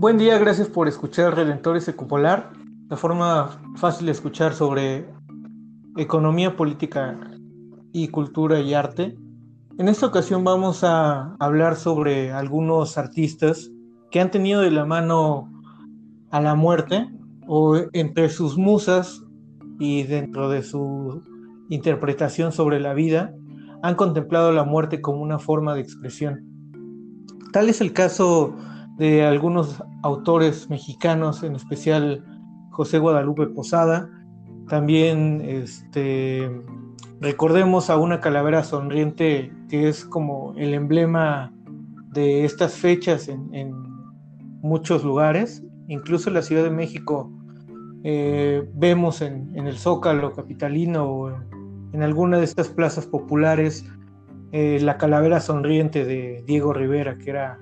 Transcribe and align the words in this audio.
Buen 0.00 0.16
día, 0.16 0.38
gracias 0.38 0.66
por 0.66 0.88
escuchar 0.88 1.36
Redentores 1.36 1.86
Ecupolar, 1.86 2.54
la 2.88 2.96
forma 2.96 3.60
fácil 3.76 4.06
de 4.06 4.12
escuchar 4.12 4.54
sobre 4.54 5.04
economía, 5.98 6.56
política 6.56 7.20
y 7.92 8.08
cultura 8.08 8.60
y 8.60 8.72
arte. 8.72 9.14
En 9.76 9.88
esta 9.88 10.06
ocasión 10.06 10.42
vamos 10.42 10.84
a 10.84 11.34
hablar 11.38 11.76
sobre 11.76 12.32
algunos 12.32 12.96
artistas 12.96 13.70
que 14.10 14.22
han 14.22 14.30
tenido 14.30 14.62
de 14.62 14.70
la 14.70 14.86
mano 14.86 15.52
a 16.30 16.40
la 16.40 16.54
muerte 16.54 17.06
o 17.46 17.76
entre 17.92 18.30
sus 18.30 18.56
musas 18.56 19.22
y 19.78 20.04
dentro 20.04 20.48
de 20.48 20.62
su 20.62 21.22
interpretación 21.68 22.52
sobre 22.52 22.80
la 22.80 22.94
vida, 22.94 23.34
han 23.82 23.96
contemplado 23.96 24.50
la 24.50 24.64
muerte 24.64 25.02
como 25.02 25.20
una 25.20 25.38
forma 25.38 25.74
de 25.74 25.82
expresión. 25.82 26.46
Tal 27.52 27.68
es 27.68 27.82
el 27.82 27.92
caso 27.92 28.54
de 28.56 28.70
algunos 29.00 29.82
autores 30.02 30.68
mexicanos, 30.68 31.42
en 31.42 31.56
especial 31.56 32.24
José 32.70 32.98
Guadalupe 32.98 33.46
Posada. 33.46 34.10
También 34.68 35.42
este, 35.44 36.50
recordemos 37.20 37.90
a 37.90 37.96
una 37.96 38.20
calavera 38.20 38.62
sonriente 38.62 39.52
que 39.68 39.88
es 39.88 40.04
como 40.04 40.54
el 40.56 40.74
emblema 40.74 41.52
de 42.12 42.44
estas 42.44 42.74
fechas 42.74 43.28
en, 43.28 43.72
muchos 44.62 45.02
lugares, 45.04 45.62
incluso 45.88 46.28
en 46.28 46.34
la 46.34 46.42
Ciudad 46.42 46.64
de 46.64 46.70
México. 46.70 47.32
Eh, 48.04 48.68
vemos 48.74 49.22
en, 49.22 49.56
el 49.56 49.78
Zócalo 49.78 50.32
capitalino 50.34 51.04
o 51.04 51.30
en, 51.92 52.02
alguna 52.02 52.36
de 52.36 52.44
estas 52.44 52.68
plazas 52.68 53.06
populares 53.06 53.86
eh, 54.52 54.78
la 54.82 54.98
calavera 54.98 55.40
sonriente 55.40 56.04
de 56.04 56.44
Diego 56.46 56.74
Rivera, 56.74 57.16
que 57.16 57.30
era 57.30 57.58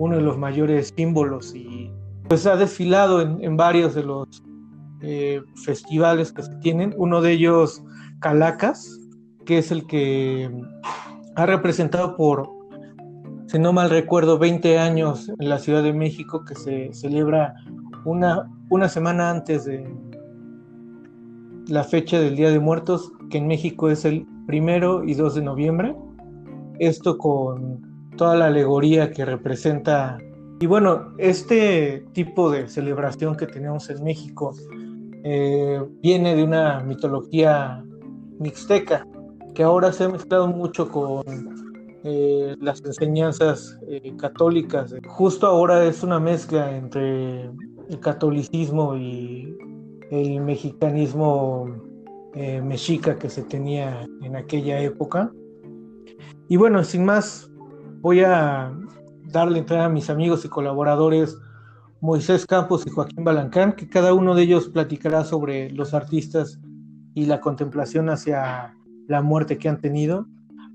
uno 0.00 0.16
de 0.16 0.22
los 0.22 0.38
mayores 0.38 0.92
símbolos 0.96 1.54
y 1.54 1.92
pues 2.26 2.46
ha 2.46 2.56
desfilado 2.56 3.20
en, 3.20 3.56
varios 3.56 3.94
de 3.94 4.02
los 4.02 4.42
eh, 5.02 5.42
festivales 5.56 6.32
que 6.32 6.42
se 6.42 6.54
tienen. 6.56 6.94
Uno 6.96 7.20
de 7.20 7.32
ellos, 7.32 7.82
Calacas, 8.20 8.98
que 9.44 9.58
es 9.58 9.70
el 9.70 9.86
que 9.86 10.50
ha 11.36 11.44
representado 11.44 12.16
por, 12.16 12.48
si 13.46 13.58
no 13.58 13.72
mal 13.72 13.90
recuerdo, 13.90 14.38
20 14.38 14.78
años 14.78 15.30
en 15.38 15.48
la 15.48 15.58
Ciudad 15.58 15.82
de 15.82 15.92
México, 15.92 16.44
que 16.44 16.54
se 16.54 16.92
celebra 16.94 17.54
una, 18.04 18.48
una 18.70 18.88
semana 18.88 19.30
antes 19.30 19.66
de 19.66 19.84
la 21.66 21.84
fecha 21.84 22.18
del 22.20 22.36
Día 22.36 22.50
de 22.50 22.60
Muertos, 22.60 23.12
que 23.28 23.38
en 23.38 23.48
México 23.48 23.90
es 23.90 24.04
el 24.06 24.26
primero 24.46 25.04
y 25.04 25.14
2 25.14 25.34
de 25.34 25.42
noviembre. 25.42 25.96
Esto 26.78 27.18
con 27.18 27.89
toda 28.16 28.36
la 28.36 28.46
alegoría 28.46 29.10
que 29.12 29.24
representa. 29.24 30.18
Y 30.60 30.66
bueno, 30.66 31.14
este 31.18 32.04
tipo 32.12 32.50
de 32.50 32.68
celebración 32.68 33.36
que 33.36 33.46
tenemos 33.46 33.88
en 33.90 34.02
México 34.04 34.54
eh, 35.22 35.82
viene 36.02 36.34
de 36.34 36.44
una 36.44 36.80
mitología 36.80 37.84
mixteca, 38.38 39.06
que 39.54 39.62
ahora 39.62 39.92
se 39.92 40.04
ha 40.04 40.08
mezclado 40.08 40.48
mucho 40.48 40.88
con 40.88 41.24
eh, 42.04 42.56
las 42.60 42.82
enseñanzas 42.84 43.78
eh, 43.88 44.14
católicas. 44.18 44.94
Justo 45.08 45.46
ahora 45.46 45.84
es 45.84 46.02
una 46.02 46.18
mezcla 46.20 46.74
entre 46.74 47.44
el 47.44 48.00
catolicismo 48.00 48.96
y 48.96 49.56
el 50.10 50.40
mexicanismo 50.40 51.66
mexica 52.62 53.18
que 53.18 53.28
se 53.28 53.42
tenía 53.42 54.06
en 54.22 54.36
aquella 54.36 54.80
época. 54.80 55.32
Y 56.48 56.56
bueno, 56.56 56.84
sin 56.84 57.04
más, 57.04 57.49
voy 58.00 58.20
a 58.20 58.72
darle 59.26 59.58
entrada 59.58 59.86
a 59.86 59.88
mis 59.88 60.10
amigos 60.10 60.44
y 60.44 60.48
colaboradores 60.48 61.38
Moisés 62.00 62.46
Campos 62.46 62.86
y 62.86 62.90
Joaquín 62.90 63.24
Balancán, 63.24 63.74
que 63.74 63.88
cada 63.88 64.14
uno 64.14 64.34
de 64.34 64.42
ellos 64.44 64.68
platicará 64.68 65.24
sobre 65.24 65.70
los 65.70 65.92
artistas 65.92 66.58
y 67.14 67.26
la 67.26 67.40
contemplación 67.40 68.08
hacia 68.08 68.74
la 69.06 69.20
muerte 69.20 69.58
que 69.58 69.68
han 69.68 69.80
tenido 69.80 70.26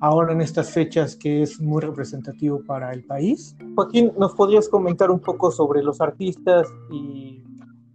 ahora 0.01 0.33
en 0.33 0.41
estas 0.41 0.71
fechas 0.71 1.15
que 1.15 1.41
es 1.41 1.59
muy 1.59 1.81
representativo 1.81 2.61
para 2.63 2.91
el 2.91 3.03
país. 3.05 3.55
Joaquín, 3.75 4.11
¿nos 4.19 4.33
podrías 4.33 4.69
comentar 4.69 5.09
un 5.09 5.19
poco 5.19 5.51
sobre 5.51 5.81
los 5.81 5.99
artistas 6.01 6.67
y 6.91 7.43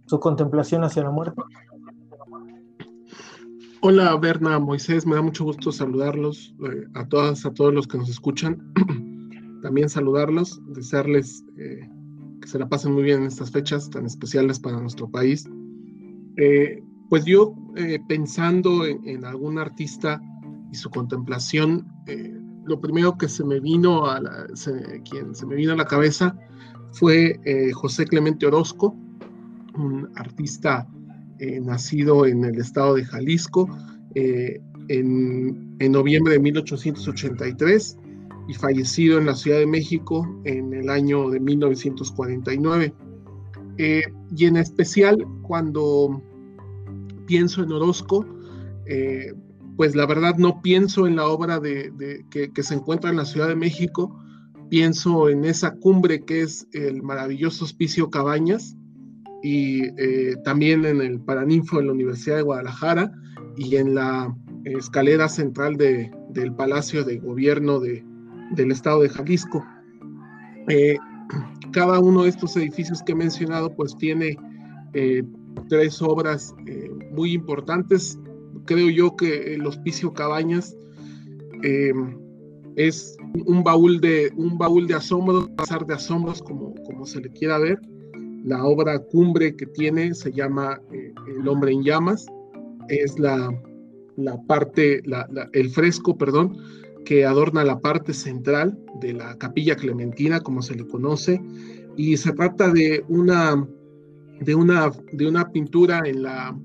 su 0.07 0.19
contemplación 0.19 0.83
hacia 0.83 1.03
la 1.03 1.11
muerte? 1.11 1.41
Hola 3.81 4.15
Berna, 4.17 4.59
Moisés, 4.59 5.07
me 5.07 5.15
da 5.15 5.21
mucho 5.21 5.43
gusto 5.45 5.71
saludarlos 5.71 6.53
eh, 6.65 6.85
a 6.95 7.07
todas, 7.07 7.45
a 7.45 7.53
todos 7.53 7.73
los 7.73 7.87
que 7.87 7.97
nos 7.97 8.09
escuchan. 8.09 8.73
también 9.61 9.89
saludarlos, 9.89 10.61
desearles 10.73 11.43
eh, 11.57 11.87
que 12.41 12.47
se 12.47 12.59
la 12.59 12.67
pasen 12.67 12.93
muy 12.93 13.03
bien 13.03 13.21
en 13.21 13.27
estas 13.27 13.51
fechas 13.51 13.89
tan 13.89 14.05
especiales 14.05 14.59
para 14.59 14.79
nuestro 14.79 15.09
país. 15.09 15.47
Eh, 16.37 16.83
pues 17.09 17.25
yo 17.25 17.55
eh, 17.75 17.99
pensando 18.07 18.85
en, 18.85 19.25
algún 19.25 19.59
artista 19.59 20.21
y 20.71 20.75
su 20.75 20.89
contemplación, 20.89 21.85
lo 22.65 22.79
primero 22.79 23.17
que 23.17 23.27
se 23.27 23.43
me 23.43 23.59
vino 23.59 24.05
a 24.05 24.21
la, 24.21 24.47
quien 25.09 25.35
se 25.35 25.45
me 25.45 25.55
vino 25.55 25.73
a 25.73 25.75
la 25.75 25.85
cabeza 25.85 26.37
fue 26.93 27.37
José 27.73 28.05
Clemente 28.05 28.45
Orozco, 28.45 28.95
un 29.75 30.09
artista 30.15 30.87
nacido 31.61 32.25
en 32.25 32.45
el 32.45 32.57
estado 32.59 32.95
de 32.95 33.03
Jalisco 33.03 33.67
en, 34.15 35.75
en 35.79 35.91
noviembre 35.91 36.33
de 36.33 36.39
1883 36.39 37.97
y 38.47 38.53
fallecido 38.53 39.17
en 39.17 39.25
la 39.25 39.35
Ciudad 39.35 39.59
de 39.59 39.67
México 39.67 40.27
en 40.45 40.73
el 40.73 40.89
año 40.89 41.29
de 41.29 41.39
1949. 41.39 42.93
Eh, 43.77 44.03
y 44.35 44.45
en 44.45 44.57
especial 44.57 45.25
cuando 45.41 46.21
pienso 47.25 47.63
en 47.63 47.71
Orozco, 47.71 48.25
eh, 48.85 49.33
pues 49.77 49.95
la 49.95 50.05
verdad 50.05 50.35
no 50.37 50.61
pienso 50.61 51.07
en 51.07 51.15
la 51.15 51.27
obra 51.27 51.59
de, 51.59 51.91
que, 52.29 52.63
se 52.63 52.75
encuentra 52.75 53.09
en 53.09 53.17
la 53.17 53.25
Ciudad 53.25 53.47
de 53.47 53.55
México, 53.55 54.15
pienso 54.69 55.29
en 55.29 55.45
esa 55.45 55.75
cumbre 55.75 56.23
que 56.25 56.41
es 56.41 56.67
el 56.73 57.01
maravilloso 57.01 57.65
Hospicio 57.65 58.09
Cabañas 58.09 58.75
y 59.41 59.83
eh, 59.97 60.35
también 60.43 60.85
en 60.85 61.01
el 61.01 61.19
Paraninfo 61.19 61.77
de 61.77 61.85
la 61.85 61.93
Universidad 61.93 62.37
de 62.37 62.43
Guadalajara 62.43 63.11
y 63.57 63.75
en 63.77 63.95
la 63.95 64.35
escalera 64.65 65.27
central 65.27 65.77
de, 65.77 66.11
del 66.29 66.53
Palacio 66.53 67.03
de 67.03 67.17
Gobierno 67.17 67.79
de, 67.79 68.05
del 68.51 68.71
estado 68.71 69.01
de 69.01 69.09
Jalisco. 69.09 69.65
Eh, 70.67 70.97
cada 71.71 71.99
uno 71.99 72.23
de 72.23 72.29
estos 72.29 72.55
edificios 72.57 73.01
que 73.01 73.13
he 73.13 73.15
mencionado 73.15 73.73
pues 73.75 73.97
tiene 73.97 74.37
eh, 74.93 75.23
tres 75.69 76.01
obras 76.01 76.53
eh, 76.67 76.89
muy 77.11 77.33
importantes. 77.33 78.19
Creo 78.65 78.89
yo 78.89 79.15
que 79.15 79.55
el 79.55 79.65
Hospicio 79.65 80.13
Cabañas 80.13 80.75
es 82.75 83.15
un 83.45 83.63
baúl 83.63 84.01
de 84.01 84.31
un 84.35 84.57
baúl 84.57 84.87
de 84.87 84.95
asombros, 84.95 85.47
pasar 85.55 85.85
de 85.85 85.93
asombros 85.93 86.41
como, 86.41 86.73
como 86.85 87.05
se 87.05 87.21
le 87.21 87.29
quiera 87.29 87.59
ver. 87.59 87.79
La 88.43 88.65
obra 88.65 88.97
cumbre 88.99 89.55
que 89.55 89.67
tiene 89.67 90.15
se 90.15 90.31
llama 90.31 90.81
El 90.91 91.47
hombre 91.47 91.71
en 91.71 91.83
llamas. 91.83 92.25
Es 92.89 93.19
la, 93.19 93.51
la 94.15 94.41
parte, 94.47 95.01
el 95.53 95.69
fresco, 95.69 96.17
perdón, 96.17 96.57
que 97.05 97.25
adorna 97.25 97.63
la 97.63 97.79
parte 97.79 98.13
central 98.13 98.77
de 98.99 99.13
la 99.13 99.37
capilla 99.37 99.75
clementina, 99.75 100.39
como 100.39 100.61
se 100.61 100.75
le 100.75 100.87
conoce, 100.87 101.41
y 101.97 102.17
se 102.17 102.31
trata 102.33 102.71
de 102.71 103.03
una, 103.07 103.67
de 104.39 104.55
una, 104.55 104.91
de 105.11 105.27
una 105.27 105.49
pintura 105.51 106.01
en 106.05 106.23
la, 106.23 106.57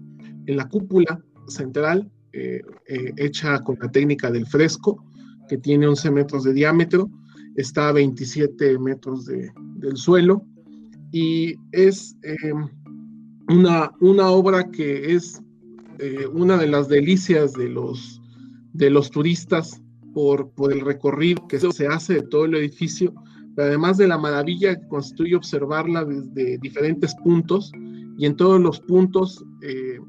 en 0.47 0.57
la 0.57 0.69
cúpula 0.69 1.21
central, 1.49 2.11
eh, 2.33 2.61
eh, 2.89 3.13
hecha 3.17 3.59
con 3.61 3.79
la 3.81 3.91
técnica 3.91 4.31
del 4.31 4.47
fresco, 4.47 5.05
que 5.49 5.59
tiene 5.59 5.87
11 5.87 6.11
metros 6.11 6.45
de 6.45 6.53
diámetro, 6.53 7.11
está 7.57 7.89
a 7.89 7.93
27 7.93 8.79
metros 8.79 9.27
de, 9.27 9.51
del 9.77 9.97
suelo, 9.97 10.45
y 11.13 11.55
es 11.73 12.17
eh, 12.23 12.53
una, 13.49 13.93
una 14.01 14.29
obra 14.31 14.71
que 14.71 15.15
es 15.15 15.41
una 16.35 16.59
de 16.59 16.67
las 16.67 16.89
delicias 16.89 17.55
de 17.55 17.71
los, 17.71 18.21
de 18.75 18.91
los 18.91 19.11
turistas 19.11 19.81
por, 20.17 20.73
el 20.73 20.81
recorrido 20.81 21.47
que 21.47 21.61
se 21.61 21.87
hace 21.87 22.15
de 22.15 22.23
todo 22.23 22.47
el 22.47 22.55
edificio, 22.55 23.13
pero 23.55 23.69
además 23.69 23.99
de 23.99 24.09
la 24.09 24.17
maravilla 24.17 24.75
que 24.75 24.89
constituye 24.89 25.37
observarla 25.37 26.07
desde 26.07 26.57
diferentes 26.57 27.15
puntos, 27.17 27.71
y 28.17 28.25
en 28.25 28.35
todos 28.35 28.59
los 28.59 28.81
puntos 28.81 29.45
eh, 29.61 30.01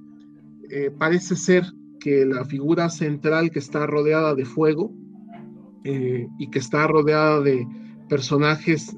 eh, 0.69 0.92
parece 0.98 1.36
ser 1.36 1.65
que 2.00 2.25
la 2.25 2.45
figura 2.45 2.89
central 2.89 3.51
que 3.51 3.59
está 3.59 3.86
rodeada 3.86 4.33
de 4.33 4.45
fuego 4.45 4.94
eh, 5.83 6.25
y 6.39 6.50
que 6.51 6.60
está 6.60 6.88
rodeada 6.88 7.42
de 7.42 7.68
personajes 8.07 8.95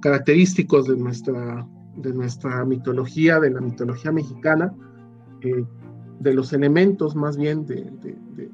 característicos 0.00 0.88
de 0.88 0.96
nuestra, 0.96 1.68
de 1.96 2.14
nuestra 2.14 2.64
mitología, 2.64 3.40
de 3.40 3.50
la 3.50 3.60
mitología 3.60 4.10
mexicana, 4.10 4.72
de 6.20 6.34
los 6.34 6.52
elementos 6.52 7.14
más 7.14 7.36
bien 7.36 7.66
de, 7.66 7.90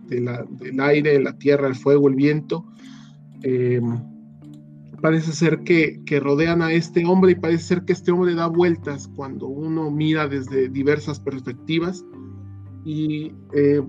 del 0.07 0.81
aire, 0.81 1.21
la 1.23 1.37
tierra, 1.39 1.67
el 1.67 1.75
fuego, 1.75 2.09
el 2.09 2.15
viento, 2.15 2.65
em, 3.43 3.99
parece 5.01 5.33
ser 5.33 5.65
que, 5.65 6.03
rodean 6.21 6.63
a 6.63 6.73
este 6.73 7.05
hombre 7.05 7.33
y 7.33 7.35
parece 7.35 7.65
ser 7.65 7.85
que 7.85 7.93
este 7.93 8.11
hombre 8.11 8.35
da 8.35 8.47
vueltas 8.47 9.09
cuando 9.15 9.47
uno 9.47 9.91
mira 9.91 10.27
desde 10.29 10.69
diversas 10.69 11.21
perspectivas. 11.21 12.05
Y 12.87 13.33
eh, 13.53 13.83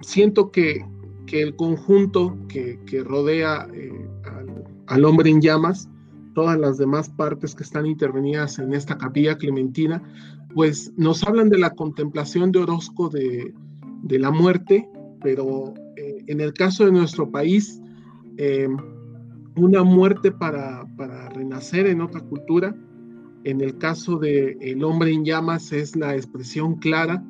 siento 0.00 0.50
que, 0.50 0.84
el 1.32 1.56
conjunto 1.56 2.36
que, 2.46 2.78
rodea 3.04 3.66
eh, 3.72 4.06
al, 4.86 5.04
hombre 5.04 5.30
en 5.30 5.40
llamas, 5.40 5.88
todas 6.34 6.58
las 6.58 6.78
demás 6.78 7.08
partes 7.08 7.54
que 7.54 7.62
están 7.62 7.86
intervenidas 7.86 8.58
en 8.58 8.74
esta 8.74 8.98
capilla 8.98 9.36
clementina, 9.38 10.02
pues 10.54 10.92
nos 10.96 11.22
hablan 11.24 11.48
de 11.48 11.58
la 11.58 11.70
contemplación 11.70 12.52
de 12.52 12.60
Orozco 12.60 13.08
de, 13.08 13.52
la 14.08 14.30
muerte, 14.30 14.88
pero 15.22 15.72
eh, 15.96 16.24
en 16.26 16.40
el 16.40 16.52
caso 16.52 16.84
de 16.84 16.92
nuestro 16.92 17.30
país, 17.30 17.80
una 19.56 19.82
muerte 19.82 20.32
para, 20.32 20.84
renacer 21.34 21.86
en 21.86 22.00
otra 22.00 22.20
cultura. 22.20 22.74
En 23.44 23.60
el 23.60 23.76
caso 23.78 24.18
de 24.18 24.56
El 24.60 24.84
hombre 24.84 25.12
en 25.12 25.24
llamas 25.24 25.72
es 25.72 25.96
la 25.96 26.14
expresión 26.14 26.76
clara 26.76 27.24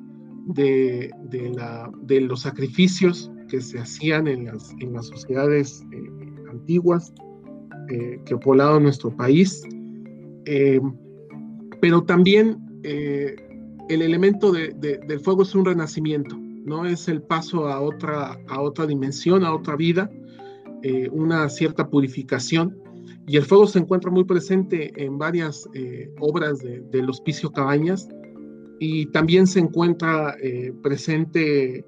de, 0.46 1.10
de, 1.30 2.20
los 2.20 2.42
sacrificios 2.42 3.30
que 3.48 3.60
se 3.60 3.78
hacían 3.78 4.26
en 4.26 4.46
las, 4.46 4.74
en 4.80 4.92
las 4.92 5.06
sociedades 5.06 5.84
eh, 5.92 6.50
antiguas 6.50 7.12
eh, 7.88 8.20
que 8.26 8.36
poblaban 8.36 8.82
nuestro 8.82 9.14
país. 9.16 9.62
Eh, 10.44 10.80
pero 11.80 12.02
también 12.02 12.58
el 12.82 14.02
elemento 14.02 14.52
del 14.52 15.20
fuego 15.20 15.42
es 15.42 15.54
un 15.54 15.64
renacimiento, 15.64 16.36
¿no? 16.38 16.86
Es 16.86 17.08
el 17.08 17.22
paso 17.22 17.68
a 17.68 17.80
otra, 17.80 18.86
dimensión, 18.86 19.44
a 19.44 19.54
otra 19.54 19.76
vida, 19.76 20.10
una 21.10 21.48
cierta 21.48 21.88
purificación. 21.88 22.78
Y 23.26 23.36
el 23.36 23.44
fuego 23.44 23.66
se 23.66 23.78
encuentra 23.78 24.10
muy 24.10 24.24
presente 24.24 24.92
en 24.96 25.18
varias 25.18 25.68
obras 26.20 26.58
del 26.60 27.08
Hospicio 27.08 27.50
Cabañas, 27.50 28.08
y 28.84 29.06
también 29.06 29.46
se 29.46 29.60
encuentra 29.60 30.34
eh, 30.42 30.72
presente 30.82 31.84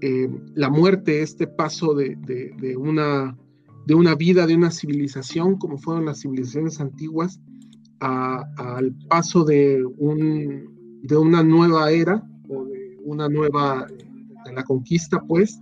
eh, 0.00 0.28
la 0.54 0.70
muerte, 0.70 1.20
este 1.20 1.48
paso 1.48 1.94
de, 1.94 2.14
de 2.14 2.76
una 2.76 3.34
vida, 4.14 4.46
de 4.46 4.54
una 4.54 4.70
civilización, 4.70 5.58
como 5.58 5.78
fueron 5.78 6.04
las 6.04 6.20
civilizaciones 6.20 6.80
antiguas, 6.80 7.40
al 8.00 8.94
paso 9.08 9.44
de, 9.44 9.84
un, 9.84 11.00
de 11.02 11.16
una 11.16 11.42
nueva 11.42 11.90
era 11.90 12.22
o 12.48 12.64
de 12.64 12.98
una 13.04 13.28
nueva, 13.28 13.86
de 14.44 14.52
la 14.52 14.64
conquista, 14.64 15.22
pues, 15.26 15.60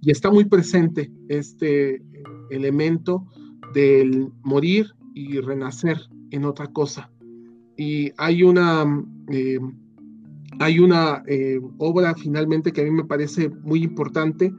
y 0.00 0.10
está 0.10 0.30
muy 0.30 0.44
presente 0.44 1.10
este 1.28 2.02
elemento 2.50 3.26
del 3.72 4.30
morir 4.42 4.86
y 5.14 5.40
renacer 5.40 5.98
en 6.30 6.44
otra 6.44 6.66
cosa. 6.68 7.10
Y 7.76 8.12
hay 8.16 8.42
una... 8.42 8.84
Eh, 9.30 9.58
hay 10.60 10.78
una 10.78 11.22
eh, 11.26 11.60
obra 11.78 12.14
finalmente 12.14 12.72
que 12.72 12.82
a 12.82 12.84
mí 12.84 12.90
me 12.90 13.04
parece 13.04 13.48
muy 13.48 13.82
importante, 13.82 14.52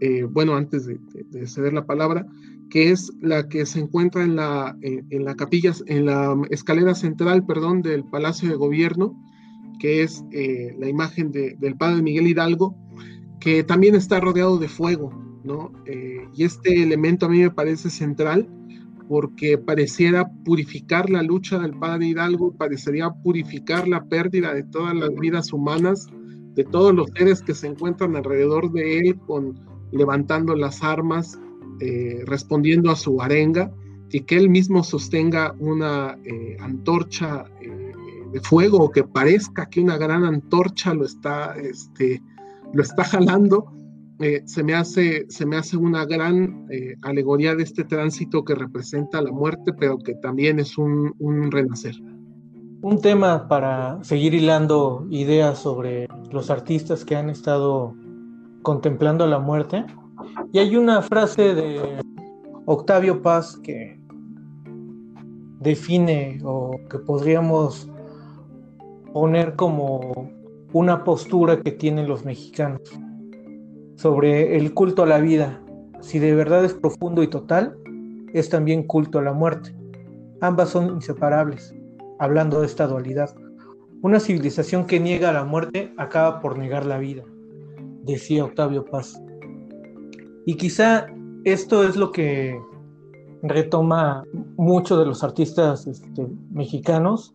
eh, 0.00 0.24
bueno, 0.24 0.56
antes 0.56 0.86
de, 0.86 0.98
ceder 1.46 1.72
la 1.72 1.86
palabra, 1.86 2.26
que 2.72 2.90
es 2.90 3.12
la 3.20 3.50
que 3.50 3.66
se 3.66 3.80
encuentra 3.80 4.24
en 4.24 4.34
la, 4.34 4.74
en, 4.80 5.26
la 5.26 5.34
capilla, 5.34 5.74
en 5.88 6.06
la 6.06 6.34
escalera 6.48 6.94
central, 6.94 7.44
perdón, 7.44 7.82
del 7.82 8.02
Palacio 8.02 8.48
de 8.48 8.54
Gobierno, 8.54 9.14
que 9.78 10.02
es 10.02 10.24
eh, 10.32 10.74
la 10.78 10.88
imagen 10.88 11.32
del 11.32 11.76
padre 11.76 12.00
Miguel 12.00 12.28
Hidalgo, 12.28 12.74
que 13.40 13.62
también 13.62 13.94
está 13.94 14.20
rodeado 14.20 14.56
de 14.56 14.68
fuego, 14.68 15.12
¿no? 15.44 15.70
y 16.34 16.44
este 16.44 16.82
elemento 16.82 17.26
a 17.26 17.28
mí 17.28 17.40
me 17.40 17.50
parece 17.50 17.90
central 17.90 18.48
porque 19.06 19.58
pareciera 19.58 20.30
purificar 20.42 21.10
la 21.10 21.22
lucha 21.22 21.58
del 21.58 21.78
padre 21.78 22.06
Hidalgo, 22.06 22.54
parecería 22.54 23.10
purificar 23.10 23.86
la 23.86 24.02
pérdida 24.04 24.54
de 24.54 24.62
todas 24.62 24.94
las 24.94 25.10
vidas 25.16 25.52
humanas, 25.52 26.08
de 26.54 26.64
todos 26.64 26.94
los 26.94 27.10
seres 27.14 27.42
que 27.42 27.54
se 27.54 27.66
encuentran 27.66 28.16
alrededor 28.16 28.72
de 28.72 29.00
él, 29.00 29.18
con, 29.26 29.60
levantando 29.90 30.56
las 30.56 30.82
armas, 30.82 31.38
eh, 31.84 32.22
respondiendo 32.26 32.92
a 32.92 32.96
su 32.96 33.20
arenga, 33.20 33.72
y 34.08 34.20
que 34.20 34.36
él 34.36 34.48
mismo 34.48 34.84
sostenga 34.84 35.52
una 35.58 36.16
eh, 36.24 36.56
antorcha 36.60 37.44
eh, 37.60 37.92
de 38.32 38.40
fuego, 38.40 38.78
o 38.84 38.90
que 38.92 39.02
parezca 39.02 39.68
que 39.68 39.80
una 39.80 39.98
gran 39.98 40.24
antorcha 40.24 40.94
lo 40.94 41.04
está, 41.04 41.56
este, 41.56 42.22
lo 42.72 42.82
está 42.84 43.02
jalando, 43.02 43.72
se, 44.44 44.62
me 44.62 44.74
hace, 44.74 45.26
se 45.28 45.44
me 45.44 45.56
hace 45.56 45.76
una 45.76 46.04
gran 46.04 46.68
alegoría 47.02 47.56
de 47.56 47.64
este 47.64 47.82
tránsito 47.82 48.44
que 48.44 48.54
representa 48.54 49.20
la 49.20 49.32
muerte, 49.32 49.72
pero 49.72 49.98
que 49.98 50.14
también 50.14 50.60
es 50.60 50.78
un, 50.78 51.12
renacer. 51.50 51.96
Un 52.82 53.00
tema 53.00 53.48
para 53.48 53.98
seguir 54.04 54.34
hilando 54.34 55.08
ideas 55.10 55.58
sobre 55.58 56.06
los 56.30 56.50
artistas 56.50 57.04
que 57.04 57.16
han 57.16 57.30
estado 57.30 57.96
contemplando 58.62 59.26
la 59.26 59.40
muerte. 59.40 59.84
Y 60.52 60.58
hay 60.58 60.76
una 60.76 61.02
frase 61.02 61.54
de 61.54 62.02
Octavio 62.66 63.22
Paz 63.22 63.56
que 63.62 63.98
define 65.60 66.40
o 66.44 66.78
que 66.90 66.98
podríamos 66.98 67.88
poner 69.12 69.54
como 69.56 70.30
una 70.72 71.04
postura 71.04 71.60
que 71.60 71.70
tienen 71.70 72.08
los 72.08 72.24
mexicanos 72.24 72.80
sobre 73.96 74.56
el 74.56 74.74
culto 74.74 75.04
a 75.04 75.06
la 75.06 75.18
vida. 75.18 75.60
Si 76.00 76.18
de 76.18 76.34
verdad 76.34 76.64
es 76.64 76.74
profundo 76.74 77.22
y 77.22 77.28
total, 77.28 77.76
es 78.32 78.48
también 78.48 78.82
culto 78.84 79.18
a 79.18 79.22
la 79.22 79.32
muerte. 79.32 79.74
Ambas 80.40 80.70
son 80.70 80.88
inseparables, 80.88 81.74
hablando 82.18 82.60
de 82.60 82.66
esta 82.66 82.86
dualidad. 82.86 83.34
Una 84.00 84.18
civilización 84.18 84.86
que 84.86 84.98
niega 84.98 85.32
la 85.32 85.44
muerte 85.44 85.92
acaba 85.96 86.40
por 86.40 86.58
negar 86.58 86.84
la 86.84 86.98
vida, 86.98 87.22
decía 88.02 88.44
Octavio 88.44 88.84
Paz. 88.84 89.22
Y 90.44 90.56
quizá 90.56 91.06
esto 91.44 91.84
es 91.84 91.96
lo 91.96 92.10
que 92.12 92.60
retoma 93.42 94.24
muchos 94.56 94.98
de 94.98 95.06
los 95.06 95.22
artistas 95.24 95.86
este, 95.86 96.26
mexicanos. 96.50 97.34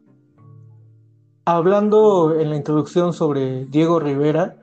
Hablando 1.46 2.38
en 2.38 2.50
la 2.50 2.58
introducción 2.58 3.14
sobre 3.14 3.66
Diego 3.66 4.00
Rivera, 4.00 4.58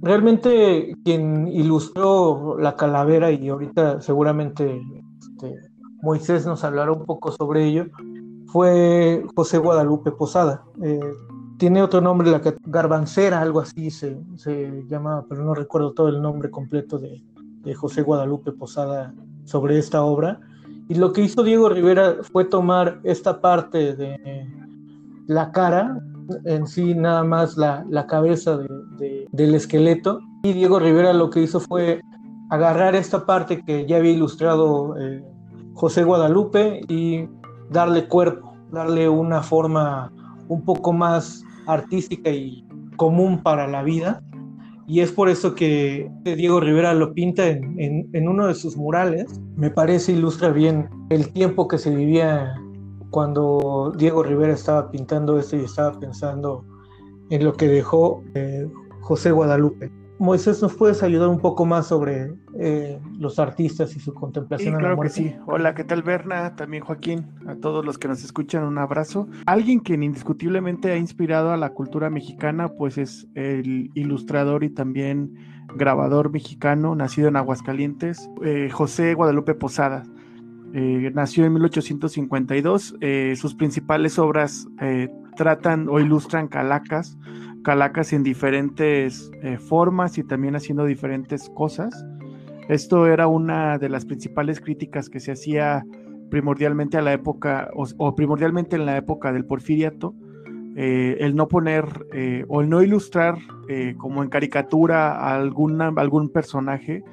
realmente 0.00 0.94
quien 1.04 1.48
ilustró 1.48 2.56
la 2.58 2.76
calavera 2.76 3.30
y 3.30 3.48
ahorita 3.48 4.00
seguramente 4.00 4.80
este, 5.20 5.54
Moisés 6.02 6.46
nos 6.46 6.64
hablará 6.64 6.92
un 6.92 7.04
poco 7.04 7.30
sobre 7.32 7.66
ello, 7.66 7.86
fue 8.46 9.24
José 9.34 9.58
Guadalupe 9.58 10.12
Posada. 10.12 10.64
Eh, 10.82 11.00
tiene 11.58 11.82
otro 11.82 12.00
nombre, 12.00 12.30
la 12.30 12.40
Garbancera, 12.64 13.40
algo 13.40 13.60
así 13.60 13.90
se, 13.90 14.18
se 14.36 14.84
llama, 14.88 15.24
pero 15.28 15.44
no 15.44 15.54
recuerdo 15.54 15.92
todo 15.92 16.08
el 16.08 16.20
nombre 16.20 16.50
completo 16.50 16.98
de, 16.98 17.22
de 17.64 17.74
José 17.74 18.02
Guadalupe 18.02 18.52
Posada 18.52 19.14
sobre 19.44 19.78
esta 19.78 20.02
obra. 20.02 20.40
Y 20.88 20.94
lo 20.94 21.12
que 21.12 21.22
hizo 21.22 21.42
Diego 21.42 21.68
Rivera 21.68 22.16
fue 22.32 22.44
tomar 22.44 23.00
esta 23.04 23.40
parte 23.40 23.94
de 23.94 24.46
la 25.26 25.52
cara, 25.52 26.00
en 26.44 26.66
sí 26.66 26.94
nada 26.94 27.24
más 27.24 27.56
la, 27.56 28.06
cabeza 28.08 28.58
del 29.32 29.54
esqueleto. 29.54 30.20
Y 30.42 30.52
Diego 30.52 30.78
Rivera 30.78 31.12
lo 31.12 31.30
que 31.30 31.42
hizo 31.42 31.60
fue 31.60 32.00
agarrar 32.50 32.94
esta 32.94 33.24
parte 33.24 33.64
que 33.64 33.86
ya 33.86 33.96
había 33.96 34.10
ilustrado 34.10 34.96
eh, 34.98 35.24
José 35.74 36.04
Guadalupe 36.04 36.80
y 36.88 37.28
darle 37.70 38.06
cuerpo, 38.08 38.52
darle 38.70 39.08
una 39.08 39.42
forma 39.42 40.12
un 40.48 40.62
poco 40.62 40.92
más 40.92 41.44
artística 41.66 42.30
y 42.30 42.66
común 42.96 43.42
para 43.42 43.66
la 43.66 43.82
vida. 43.82 44.22
Y 44.86 45.00
es 45.00 45.12
por 45.12 45.28
eso 45.28 45.54
que 45.54 46.10
Diego 46.24 46.60
Rivera 46.60 46.92
lo 46.94 47.14
pinta 47.14 47.46
en, 47.48 48.28
uno 48.28 48.48
de 48.48 48.54
sus 48.54 48.76
murales. 48.76 49.40
Me 49.56 49.70
parece 49.70 50.12
ilustra 50.12 50.50
bien 50.50 50.88
el 51.10 51.32
tiempo 51.32 51.68
que 51.68 51.78
se 51.78 51.94
vivía 51.94 52.54
cuando 53.10 53.92
Diego 53.96 54.22
Rivera 54.22 54.52
estaba 54.52 54.90
pintando 54.90 55.38
esto 55.38 55.56
y 55.56 55.64
estaba 55.64 55.98
pensando 55.98 56.64
en 57.30 57.44
lo 57.44 57.52
que 57.54 57.68
dejó 57.68 58.22
eh, 58.34 58.68
José 59.00 59.30
Guadalupe. 59.30 59.90
Moisés, 60.22 60.62
¿nos 60.62 60.74
puedes 60.74 61.02
ayudar 61.02 61.28
un 61.28 61.40
poco 61.40 61.66
más 61.66 61.88
sobre 61.88 62.32
eh, 62.56 63.00
los 63.18 63.40
artistas 63.40 63.96
y 63.96 63.98
su 64.00 64.14
contemplación? 64.14 64.74
Sí, 64.74 64.78
claro 64.78 65.00
que 65.00 65.08
sí. 65.08 65.34
Hola, 65.46 65.74
¿qué 65.74 65.82
tal 65.82 66.04
Berna? 66.04 66.54
También 66.54 66.84
Joaquín, 66.84 67.26
a 67.48 67.56
todos 67.56 67.84
los 67.84 67.98
que 67.98 68.06
nos 68.06 68.22
escuchan, 68.22 68.62
un 68.62 68.78
abrazo. 68.78 69.26
Alguien 69.46 69.80
que 69.80 69.94
indiscutiblemente 69.94 70.92
ha 70.92 70.96
inspirado 70.96 71.50
a 71.50 71.56
la 71.56 71.70
cultura 71.70 72.08
mexicana, 72.08 72.68
pues 72.68 72.98
es 72.98 73.26
el 73.34 73.90
ilustrador 73.94 74.62
y 74.62 74.70
también 74.70 75.34
grabador 75.74 76.30
mexicano, 76.30 76.94
nacido 76.94 77.26
en 77.26 77.34
Aguascalientes, 77.34 78.30
eh, 78.44 78.70
José 78.70 79.14
Guadalupe 79.14 79.54
Posada. 79.54 80.04
Eh, 80.74 81.10
nació 81.14 81.44
en 81.44 81.52
1852. 81.52 82.96
Eh, 83.00 83.34
sus 83.36 83.54
principales 83.54 84.18
obras 84.18 84.66
eh, 84.80 85.08
tratan 85.36 85.88
o 85.88 86.00
ilustran 86.00 86.48
calacas, 86.48 87.18
calacas 87.62 88.12
en 88.12 88.22
diferentes 88.22 89.30
formas 89.58 90.18
y 90.18 90.24
también 90.24 90.56
haciendo 90.56 90.84
diferentes 90.84 91.48
cosas. 91.50 92.04
Esto 92.68 93.06
era 93.06 93.26
una 93.26 93.78
de 93.78 93.88
las 93.88 94.04
principales 94.04 94.60
críticas 94.60 95.08
que 95.08 95.20
se 95.20 95.32
hacía 95.32 95.84
primordialmente 96.32 96.96
a 96.96 97.02
la 97.02 97.12
época, 97.12 97.70
o, 97.74 98.14
primordialmente 98.14 98.76
en 98.76 98.86
la 98.86 98.96
época 98.96 99.32
del 99.32 99.44
porfiriato, 99.44 100.14
eh, 100.76 101.18
el 101.20 101.36
no 101.36 101.46
poner 101.46 101.84
eh, 102.14 102.46
o 102.48 102.62
el 102.62 102.70
no 102.70 102.82
ilustrar 102.82 103.36
eh, 103.68 103.94
como 103.98 104.22
en 104.22 104.30
caricatura 104.30 105.12
a 105.12 105.36
algún 105.36 106.30
personaje, 106.32 107.04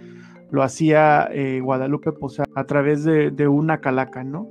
lo 0.51 0.63
hacía 0.63 1.29
Guadalupe 1.61 2.13
Posada 2.13 2.47
a 2.55 2.63
través 2.63 3.03
de, 3.03 3.29
de, 3.29 3.47
una 3.49 3.81
calaca, 3.81 4.23
¿no? 4.23 4.47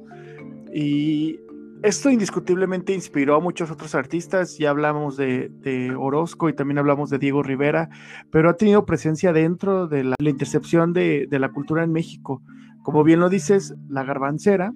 Y 0.75 1.41
esto 1.83 2.11
indiscutiblemente 2.11 2.93
inspiró 2.93 3.37
a 3.37 3.41
muchos 3.41 3.71
otros 3.71 3.95
artistas, 3.95 4.59
ya 4.59 4.71
hablamos 4.71 5.17
de, 5.17 5.95
Orozco 5.99 6.49
y 6.49 6.55
también 6.55 6.79
hablamos 6.79 7.11
de 7.11 7.19
Diego 7.19 7.43
Rivera, 7.43 7.89
pero 8.31 8.51
ha 8.51 8.57
tenido 8.57 8.85
presencia 8.85 9.33
dentro 9.33 9.87
de 9.87 10.05
la, 10.05 10.17
intercepción 10.21 10.93
de, 10.93 11.29
la 11.31 11.51
cultura 11.51 11.85
en 11.85 11.93
México. 11.93 12.43
Como 12.83 13.05
bien 13.05 13.21
lo 13.21 13.29
dices, 13.29 13.75
la 13.89 14.05
garbancera, 14.05 14.73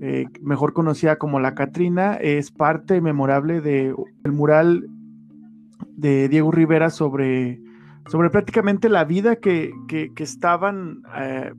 eh, 0.00 0.26
mejor 0.40 0.72
conocida 0.72 1.16
como 1.16 1.40
la 1.40 1.54
Catrina, 1.54 2.14
es 2.14 2.50
parte 2.50 3.00
memorable 3.00 3.60
del 3.60 3.94
mural 4.32 4.88
de 5.96 6.28
Diego 6.28 6.50
Rivera 6.50 6.90
sobre, 6.90 7.60
sobre 8.06 8.30
prácticamente 8.30 8.88
la 8.88 9.04
vida 9.04 9.36
que, 9.36 9.72
estaban, 10.16 11.02
eh, 11.16 11.52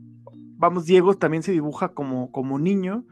vamos, 0.58 0.86
Diego 0.86 1.16
también 1.16 1.44
se 1.44 1.52
dibuja 1.52 1.90
como, 1.90 2.32
como 2.32 2.60
niño, 2.60 3.06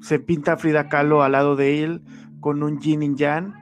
se 0.00 0.18
pinta 0.18 0.56
Frida 0.56 0.88
Kahlo 0.88 1.22
al 1.22 1.32
lado 1.32 1.56
de 1.56 1.82
él 1.82 2.02
con 2.40 2.62
un 2.62 2.80
Jin 2.80 3.02
y 3.02 3.14
Yang 3.14 3.54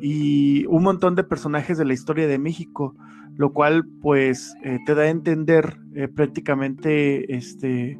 y 0.00 0.66
un 0.66 0.82
montón 0.82 1.14
de 1.14 1.24
personajes 1.24 1.78
de 1.78 1.84
la 1.84 1.92
historia 1.92 2.26
de 2.26 2.38
México, 2.38 2.94
lo 3.36 3.52
cual 3.52 3.86
pues 4.00 4.54
eh, 4.64 4.78
te 4.84 4.94
da 4.94 5.02
a 5.02 5.08
entender 5.08 5.78
eh, 5.94 6.08
prácticamente 6.08 7.34
este 7.34 7.98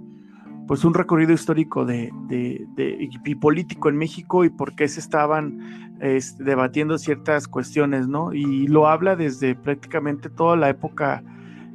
pues 0.67 0.85
un 0.85 0.95
recorrido 0.95 1.33
histórico 1.33 1.85
de, 1.85 2.11
y 3.27 3.35
político 3.35 3.89
en 3.89 3.97
México 3.97 4.45
y 4.45 4.49
por 4.49 4.75
qué 4.75 4.89
se 4.89 5.01
estaban 5.01 5.59
debatiendo 6.39 6.99
ciertas 6.99 7.47
cuestiones, 7.47 8.09
¿no? 8.09 8.33
Y 8.33 8.69
lo 8.69 8.89
habla 8.89 9.15
desde 9.15 9.55
prácticamente 9.55 10.31
toda 10.31 10.57
la 10.57 10.69
época 10.71 11.23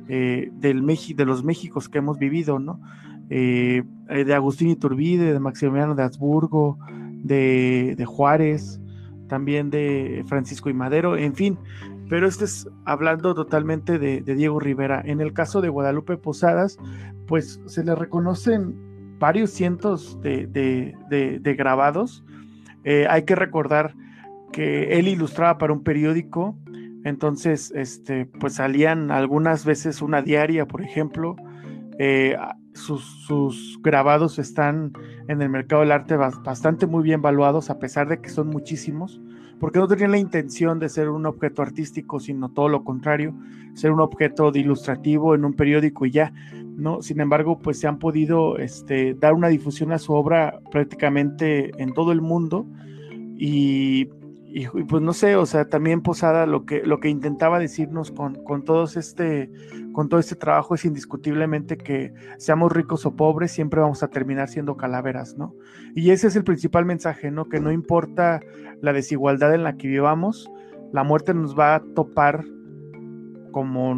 eh, 0.09 0.49
del 0.53 0.85
de 0.85 1.25
los 1.25 1.43
Méxicos 1.43 1.89
que 1.89 1.97
hemos 1.97 2.17
vivido, 2.17 2.59
¿no? 2.59 2.79
Eh, 3.29 3.83
eh, 4.09 4.23
de 4.23 4.33
Agustín 4.33 4.69
Iturbide, 4.69 5.33
de 5.33 5.39
Maximiliano 5.39 5.95
de 5.95 6.03
Habsburgo, 6.03 6.79
de, 7.23 8.03
Juárez, 8.05 8.79
también 9.27 9.69
de 9.69 10.23
Francisco 10.27 10.69
y 10.69 10.73
Madero, 10.73 11.17
en 11.17 11.35
fin. 11.35 11.57
Pero 12.09 12.27
este 12.27 12.45
es 12.45 12.69
hablando 12.85 13.35
totalmente 13.35 13.99
de, 13.99 14.21
Diego 14.21 14.59
Rivera. 14.59 15.01
En 15.03 15.19
el 15.19 15.33
caso 15.33 15.59
de 15.59 15.67
Guadalupe 15.67 16.15
Posadas, 16.15 16.77
pues 17.27 17.59
se 17.65 17.83
le 17.83 17.95
reconocen 17.95 19.17
varios 19.19 19.51
cientos 19.51 20.17
de, 20.21 21.55
grabados. 21.57 22.23
Eh, 22.85 23.07
hay 23.09 23.23
que 23.23 23.35
recordar 23.35 23.93
que 24.53 24.97
él 24.97 25.09
ilustraba 25.09 25.57
para 25.57 25.73
un 25.73 25.83
periódico, 25.83 26.57
entonces, 27.03 27.71
este, 27.75 28.25
pues 28.25 28.55
salían 28.55 29.11
algunas 29.11 29.65
veces 29.65 30.01
una 30.01 30.21
diaria, 30.21 30.65
por 30.65 30.81
ejemplo. 30.81 31.35
Sus, 32.77 33.79
grabados 33.81 34.39
están 34.39 34.93
en 35.27 35.41
el 35.41 35.49
mercado 35.49 35.81
del 35.81 35.91
arte 35.91 36.15
bastante 36.15 36.87
muy 36.87 37.03
bien 37.03 37.21
valuados, 37.21 37.69
a 37.69 37.79
pesar 37.79 38.07
de 38.07 38.21
que 38.21 38.29
son 38.29 38.47
muchísimos, 38.47 39.19
porque 39.59 39.79
no 39.79 39.87
tenían 39.87 40.11
la 40.11 40.17
intención 40.17 40.79
de 40.79 40.89
ser 40.89 41.09
un 41.09 41.25
objeto 41.25 41.61
artístico, 41.61 42.19
sino 42.19 42.49
todo 42.49 42.69
lo 42.69 42.83
contrario, 42.83 43.33
ser 43.73 43.91
un 43.91 43.99
objeto 43.99 44.51
de 44.51 44.59
ilustrativo 44.59 45.35
en 45.35 45.45
un 45.45 45.53
periódico 45.53 46.05
y 46.05 46.11
ya, 46.11 46.33
¿no? 46.77 47.01
Sin 47.01 47.19
embargo, 47.19 47.59
pues 47.59 47.79
se 47.79 47.87
han 47.87 47.97
podido 47.97 48.57
este, 48.57 49.15
dar 49.15 49.33
una 49.33 49.47
difusión 49.47 49.91
a 49.91 49.97
su 49.97 50.13
obra 50.13 50.59
prácticamente 50.71 51.71
en 51.81 51.93
todo 51.93 52.11
el 52.11 52.21
mundo 52.21 52.67
y 54.49 54.65
pues 54.85 55.03
no 55.03 55.13
sé, 55.13 55.35
o 55.35 55.45
sea, 55.45 55.67
también 55.67 56.01
Posada 56.01 56.45
lo 56.45 56.65
que, 56.65 56.81
lo 56.83 56.99
que 56.99 57.09
intentaba 57.09 57.59
decirnos 57.59 58.11
con, 58.11 58.35
con, 58.43 58.63
este, 58.95 59.51
con 59.91 60.07
todo 60.07 60.19
este 60.19 60.35
trabajo 60.35 60.75
es 60.75 60.85
indiscutiblemente 60.85 61.77
que 61.77 62.13
seamos 62.37 62.71
ricos 62.71 63.05
o 63.05 63.15
pobres, 63.15 63.51
siempre 63.51 63.81
vamos 63.81 64.03
a 64.03 64.07
terminar 64.07 64.47
siendo 64.47 64.77
calaveras, 64.77 65.37
¿no? 65.37 65.53
Y 65.95 66.11
ese 66.11 66.27
es 66.27 66.35
el 66.37 66.45
principal 66.45 66.85
mensaje, 66.85 67.29
¿no? 67.29 67.49
Que 67.49 67.59
no 67.59 67.71
importa 67.71 68.39
la 68.81 68.93
desigualdad 68.93 69.53
en 69.53 69.63
la 69.63 69.75
que 69.75 69.89
vivamos, 69.89 70.49
la 70.93 71.03
muerte 71.03 71.33
nos 71.33 71.57
va 71.57 71.75
a 71.75 71.83
topar 71.93 72.45
como 73.51 73.95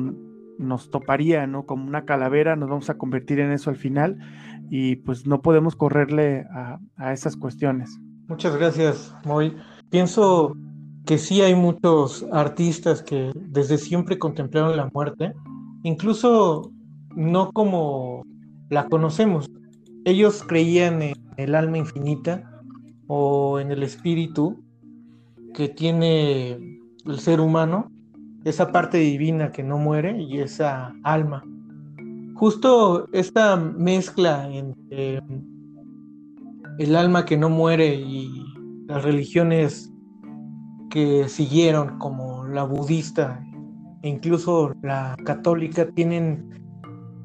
nos 0.58 0.90
toparía, 0.90 1.46
¿no? 1.46 1.66
Como 1.66 1.86
una 1.86 2.06
calavera, 2.06 2.56
nos 2.56 2.70
vamos 2.70 2.90
a 2.90 2.98
convertir 2.98 3.40
en 3.40 3.52
eso 3.52 3.70
al 3.70 3.76
final 3.78 4.18
y 4.70 4.98
pues 4.98 5.28
no 5.28 5.42
podemos 5.42 5.76
correrle 5.76 6.48
a, 6.52 6.80
a 6.98 7.14
esas 7.14 7.38
cuestiones. 7.38 8.00
Muchas 8.28 8.56
gracias, 8.56 9.16
Moy. 9.26 9.56
Pienso 9.90 10.56
que 11.06 11.18
sí 11.18 11.42
hay 11.42 11.56
muchos 11.56 12.26
artistas 12.32 13.02
que 13.02 13.32
desde 13.36 13.80
siempre 13.80 14.20
contemplaron 14.20 14.78
la 14.78 14.90
muerte, 14.94 15.34
incluso 15.84 16.72
no 17.16 17.52
como 17.52 18.24
la 18.70 18.88
conocemos. 18.88 19.50
Ellos 20.06 20.44
creían 20.48 21.02
en 21.02 21.16
el 21.38 21.56
alma 21.56 21.80
infinita 21.80 22.62
o 23.08 23.60
en 23.60 23.72
el 23.72 23.82
espíritu 23.82 24.64
que 25.56 25.70
tiene 25.70 26.52
el 27.06 27.20
ser 27.20 27.42
humano, 27.42 27.92
esa 28.44 28.72
parte 28.72 29.00
divina 29.00 29.52
que 29.52 29.64
no 29.64 29.80
muere 29.80 30.22
y 30.22 30.40
esa 30.40 30.94
alma. 31.04 31.44
Justo 32.36 33.08
esta 33.12 33.56
mezcla 33.56 34.48
entre 34.54 35.22
el 36.78 36.96
alma 36.96 37.26
que 37.26 37.38
no 37.38 37.50
muere 37.50 37.96
y 37.96 38.49
las 38.90 39.04
religiones 39.04 39.94
que 40.90 41.30
siguieron, 41.30 42.00
como 42.00 42.46
la 42.46 42.64
budista 42.64 43.40
e 44.02 44.10
incluso 44.10 44.74
la 44.82 45.16
católica, 45.24 45.92
tienen 45.92 46.50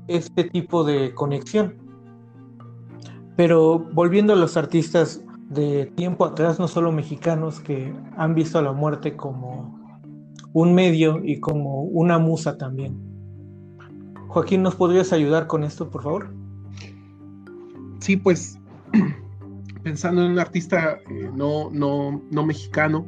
este 0.06 0.44
tipo 0.44 0.84
de 0.84 1.14
conexión. 1.14 1.76
Pero 3.36 3.78
volviendo 3.78 4.34
a 4.34 4.36
los 4.36 4.58
artistas 4.58 5.24
de 5.48 5.86
tiempo 5.86 6.26
atrás, 6.26 6.60
no 6.60 6.68
solo 6.68 6.92
mexicanos, 6.92 7.60
que 7.60 7.94
han 8.18 8.34
visto 8.34 8.58
a 8.58 8.62
la 8.62 8.72
muerte 8.72 9.16
como 9.16 9.80
un 10.52 10.74
medio 10.74 11.24
y 11.24 11.40
como 11.40 11.84
una 11.84 12.18
musa 12.18 12.58
también. 12.58 12.94
Joaquín, 14.28 14.62
¿nos 14.62 14.74
podrías 14.74 15.14
ayudar 15.14 15.46
con 15.46 15.64
esto, 15.64 15.88
por 15.88 16.02
favor? 16.02 16.34
Sí, 18.00 18.18
pues 18.18 18.58
pensando 19.84 20.24
en 20.24 20.32
un 20.32 20.38
artista 20.38 20.98
eh, 21.10 21.30
no, 21.36 21.70
no, 21.70 22.22
no, 22.30 22.44
mexicano, 22.44 23.06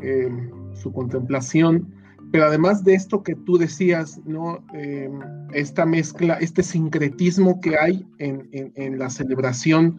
eh, 0.00 0.28
su 0.74 0.92
contemplación, 0.92 1.94
pero 2.32 2.46
además 2.46 2.84
de 2.84 2.94
esto 2.94 3.22
que 3.22 3.36
tú 3.36 3.56
decías, 3.56 4.20
¿no? 4.26 4.64
Eh, 4.74 5.08
esta 5.54 5.86
mezcla, 5.86 6.34
este 6.34 6.62
sincretismo 6.62 7.60
que 7.60 7.78
hay 7.78 8.06
en, 8.18 8.48
en, 8.52 8.98
la 8.98 9.10
celebración 9.10 9.98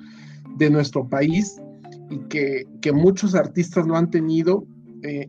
de 0.57 0.69
nuestro 0.69 1.07
país 1.07 1.62
y 2.10 2.17
que, 2.27 2.67
que 2.81 2.91
muchos 2.91 3.33
artistas 3.33 3.88
lo 3.88 3.95
han 3.95 4.12
tenido, 4.12 4.67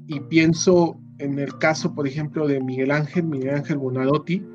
y 0.07 0.21
pienso 0.21 0.97
en 1.19 1.37
el 1.41 1.59
caso, 1.59 1.97
por 1.97 2.07
ejemplo, 2.07 2.47
de 2.47 2.61
Miguel 2.61 2.93
Ángel, 2.93 3.25
Miguel 3.25 3.57
Ángel 3.57 3.79
Bonarotti, 3.79 4.47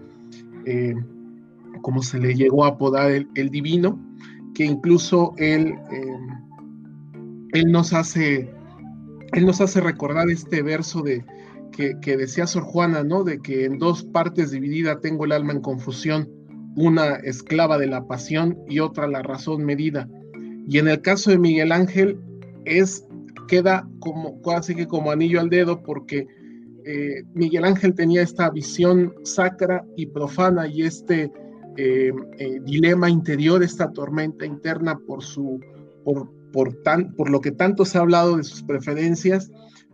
como 1.81 2.01
se 2.01 2.19
le 2.19 2.35
llegó 2.35 2.63
a 2.63 2.69
apodar 2.69 3.11
el, 3.11 3.27
el 3.35 3.49
divino, 3.49 3.99
que 4.53 4.65
incluso 4.65 5.33
él, 5.37 5.75
em, 5.91 7.47
él, 7.53 7.71
nos 7.71 7.93
hace, 7.93 8.49
él 9.33 9.45
nos 9.45 9.61
hace 9.61 9.81
recordar 9.81 10.29
este 10.29 10.61
verso 10.61 11.01
de, 11.01 11.23
que, 11.71 12.17
decía 12.17 12.45
Sor 12.45 12.63
Juana, 12.63 13.03
¿no? 13.03 13.23
De 13.23 13.39
que 13.39 13.65
en 13.65 13.79
dos 13.79 14.03
partes 14.03 14.51
dividida 14.51 14.99
tengo 14.99 15.25
el 15.25 15.31
alma 15.31 15.53
en 15.53 15.61
confusión, 15.61 16.29
una 16.75 17.15
esclava 17.15 17.77
de 17.77 17.87
la 17.87 18.05
pasión 18.05 18.57
y 18.67 18.79
otra 18.79 19.07
la 19.07 19.21
razón 19.21 19.63
medida. 19.63 20.09
Y 20.67 20.77
en 20.77 20.87
el 20.87 21.01
caso 21.01 21.31
de 21.31 21.39
Miguel 21.39 21.71
Ángel 21.71 22.19
es 22.65 23.05
queda 23.47 23.89
como 23.99 24.41
casi 24.41 24.75
que 24.75 24.87
como 24.87 25.11
anillo 25.11 25.39
al 25.39 25.49
dedo 25.49 25.81
porque 25.81 26.27
eh, 26.85 27.23
Miguel 27.33 27.65
Ángel 27.65 27.95
tenía 27.95 28.21
esta 28.21 28.49
visión 28.49 29.13
sacra 29.23 29.83
y 29.97 30.05
profana 30.05 30.67
y 30.67 30.83
este 30.83 31.31
eh, 31.81 32.11
eh, 32.39 32.59
dilema 32.65 33.09
interior, 33.09 33.63
esta 33.63 33.89
tormenta 33.93 34.45
interna 34.45 34.99
por 35.07 35.23
su, 35.23 35.61
por, 36.03 36.29
por, 36.51 36.73
tan, 36.83 37.13
por 37.13 37.29
lo 37.29 37.39
que 37.39 37.51
tanto 37.51 37.85
se 37.85 37.97
ha 37.97 38.01
hablado 38.01 38.35
de 38.35 38.43
sus 38.43 38.63
preferencias, 38.63 39.49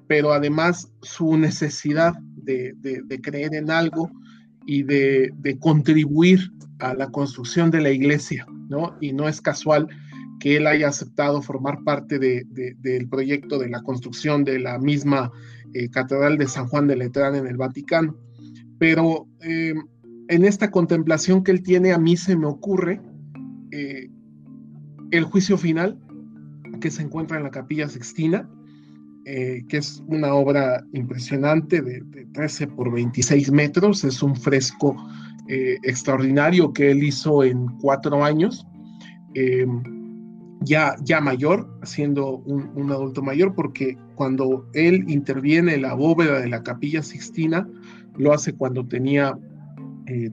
pero 0.07 0.33
además 0.33 0.91
su 1.03 1.37
necesidad 1.37 2.15
de, 2.37 2.73
de, 2.81 3.21
creer 3.21 3.53
en 3.53 3.69
algo 3.69 4.09
y 4.65 4.81
de, 4.81 5.31
de, 5.37 5.59
contribuir 5.59 6.51
a 6.79 6.95
la 6.95 7.11
construcción 7.11 7.69
de 7.69 7.81
la 7.81 7.91
iglesia, 7.91 8.47
¿no? 8.67 8.97
Y 8.99 9.13
no 9.13 9.29
es 9.29 9.39
casual 9.39 9.87
que 10.39 10.57
él 10.57 10.65
haya 10.65 10.87
aceptado 10.87 11.43
formar 11.43 11.83
parte 11.83 12.17
del 12.17 13.09
proyecto 13.09 13.59
de 13.59 13.69
la 13.69 13.83
construcción 13.83 14.43
de 14.43 14.57
la 14.57 14.79
misma 14.79 15.31
eh, 15.75 15.87
Catedral 15.91 16.39
de 16.39 16.47
San 16.47 16.65
Juan 16.67 16.87
de 16.87 16.95
Letrán 16.95 17.35
en 17.35 17.45
el 17.45 17.57
Vaticano. 17.57 18.17
Pero 18.79 19.27
en 20.27 20.45
esta 20.45 20.71
contemplación 20.71 21.43
que 21.43 21.51
él 21.51 21.61
tiene, 21.61 21.93
a 21.93 21.97
mí 21.97 22.17
se 22.17 22.35
me 22.35 22.45
ocurre 22.45 23.01
eh, 23.71 24.09
el 25.11 25.23
juicio 25.23 25.57
final 25.57 25.99
que 26.81 26.91
se 26.91 27.03
encuentra 27.03 27.37
en 27.37 27.43
la 27.43 27.51
capilla 27.51 27.87
sextina, 27.87 28.49
eh, 29.25 29.63
que 29.67 29.77
es 29.77 30.03
una 30.07 30.33
obra 30.33 30.83
impresionante 30.93 31.81
de, 31.81 32.03
13 32.33 32.67
por 32.67 32.91
26 32.91 33.51
metros, 33.51 34.03
es 34.03 34.21
un 34.21 34.35
fresco 34.35 34.95
eh, 35.47 35.77
extraordinario 35.83 36.73
que 36.73 36.91
él 36.91 37.03
hizo 37.03 37.43
en 37.43 37.67
cuatro 37.79 38.23
años, 38.23 38.65
ya, 40.61 40.95
ya 41.03 41.19
mayor, 41.19 41.69
siendo 41.83 42.37
un, 42.37 42.71
un, 42.75 42.89
adulto 42.89 43.21
mayor, 43.21 43.53
porque 43.53 43.97
cuando 44.15 44.69
él 44.73 45.03
interviene 45.09 45.75
en 45.75 45.81
la 45.81 45.93
bóveda 45.93 46.39
de 46.39 46.47
la 46.47 46.63
capilla 46.63 47.03
sixtina, 47.03 47.67
lo 48.17 48.31
hace 48.31 48.53
cuando 48.53 48.87
tenía 48.87 49.37
eh, 50.07 50.29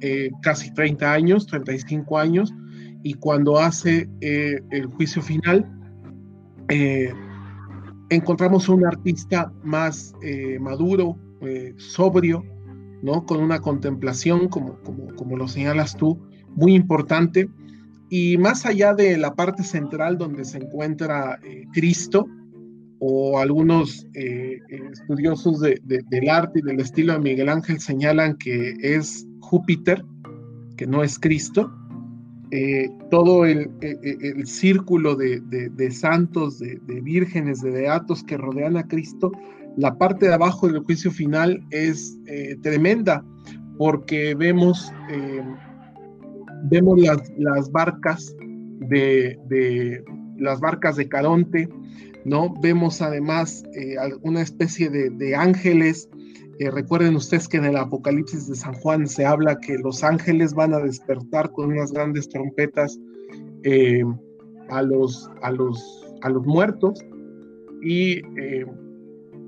eh, 0.00 0.30
casi 0.42 0.72
30 0.74 1.12
años, 1.12 1.46
35 1.46 2.18
años, 2.18 2.54
y 3.02 3.14
cuando 3.14 3.58
hace 3.58 4.08
eh, 4.20 4.60
el 4.70 4.86
juicio 4.86 5.22
final, 5.22 5.72
encontramos 8.10 8.68
un 8.68 8.84
artista 8.84 9.52
más 9.62 10.12
maduro, 10.58 11.16
sobrio, 11.76 12.44
¿no? 13.02 13.24
con 13.24 13.40
una 13.40 13.60
contemplación, 13.60 14.48
como, 14.48 14.80
como, 14.80 15.14
como 15.14 15.36
lo 15.36 15.46
señalas 15.46 15.96
tú, 15.96 16.20
muy 16.56 16.74
importante. 16.74 17.48
Y 18.10 18.36
más 18.38 18.66
allá 18.66 18.94
de 18.94 19.16
la 19.16 19.34
parte 19.34 19.62
central 19.62 20.18
donde 20.18 20.44
se 20.44 20.58
encuentra 20.58 21.38
Cristo, 21.72 22.26
o 22.98 23.38
algunos 23.38 24.06
eh, 24.14 24.58
estudiosos 24.92 25.60
del 25.60 26.28
arte 26.28 26.60
y 26.60 26.62
del 26.62 26.80
estilo 26.80 27.12
de 27.14 27.18
Miguel 27.20 27.48
Ángel 27.48 27.80
señalan 27.80 28.36
que 28.36 28.74
es 28.80 29.26
Júpiter, 29.40 30.04
que 30.76 30.86
no 30.86 31.02
es 31.02 31.18
Cristo. 31.18 31.70
Eh, 32.52 32.88
todo 33.10 33.44
el, 33.44 33.70
e, 33.80 33.98
e, 34.02 34.18
el, 34.28 34.46
círculo 34.46 35.16
de, 35.16 35.40
de 35.40 35.90
santos, 35.90 36.60
de, 36.60 36.78
vírgenes, 37.02 37.60
de 37.60 37.70
beatos 37.70 38.22
que 38.22 38.36
rodean 38.36 38.76
a 38.76 38.86
Cristo, 38.86 39.32
la 39.76 39.98
parte 39.98 40.26
de 40.26 40.34
abajo 40.34 40.68
del 40.68 40.82
juicio 40.84 41.10
final 41.10 41.62
es 41.70 42.16
eh, 42.26 42.56
tremenda, 42.62 43.24
porque 43.76 44.34
vemos, 44.34 44.90
vemos 46.70 46.98
las, 47.00 47.30
las 47.36 47.70
barcas 47.70 48.34
de, 48.80 50.02
las 50.38 50.60
barcas 50.60 50.96
de 50.96 51.08
Caronte, 51.08 51.68
¿no? 52.26 52.52
Vemos 52.60 53.00
además 53.02 53.62
eh, 53.72 53.94
una 54.22 54.42
especie 54.42 54.90
de, 54.90 55.36
ángeles. 55.36 56.08
Eh, 56.58 56.70
recuerden 56.70 57.14
ustedes 57.14 57.46
que 57.46 57.58
en 57.58 57.66
el 57.66 57.76
Apocalipsis 57.76 58.48
de 58.48 58.56
San 58.56 58.74
Juan 58.74 59.06
se 59.06 59.24
habla 59.24 59.60
que 59.60 59.78
los 59.78 60.02
ángeles 60.02 60.52
van 60.52 60.74
a 60.74 60.80
despertar 60.80 61.52
con 61.52 61.70
unas 61.70 61.92
grandes 61.92 62.28
trompetas 62.28 62.98
eh, 63.62 64.02
a, 64.70 64.82
los, 64.82 65.30
a, 65.42 65.52
los, 65.52 66.04
a 66.22 66.30
los 66.30 66.44
muertos 66.44 67.00
y 67.80 68.20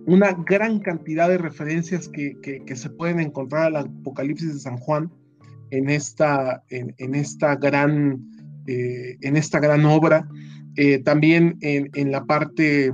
una 0.06 0.32
gran 0.46 0.78
cantidad 0.78 1.28
de 1.28 1.38
referencias 1.38 2.08
que, 2.08 2.62
se 2.72 2.90
pueden 2.90 3.18
encontrar 3.18 3.64
al 3.64 3.76
Apocalipsis 3.76 4.54
de 4.54 4.60
San 4.60 4.76
Juan 4.76 5.10
en 5.70 5.90
esta, 5.90 6.62
en 6.68 7.14
esta, 7.16 7.56
gran, 7.56 8.24
en 8.68 9.36
esta 9.36 9.60
gran 9.60 9.84
obra. 9.84 10.28
Eh, 10.80 11.00
también 11.00 11.58
en, 11.60 12.12
la 12.12 12.24
parte, 12.24 12.92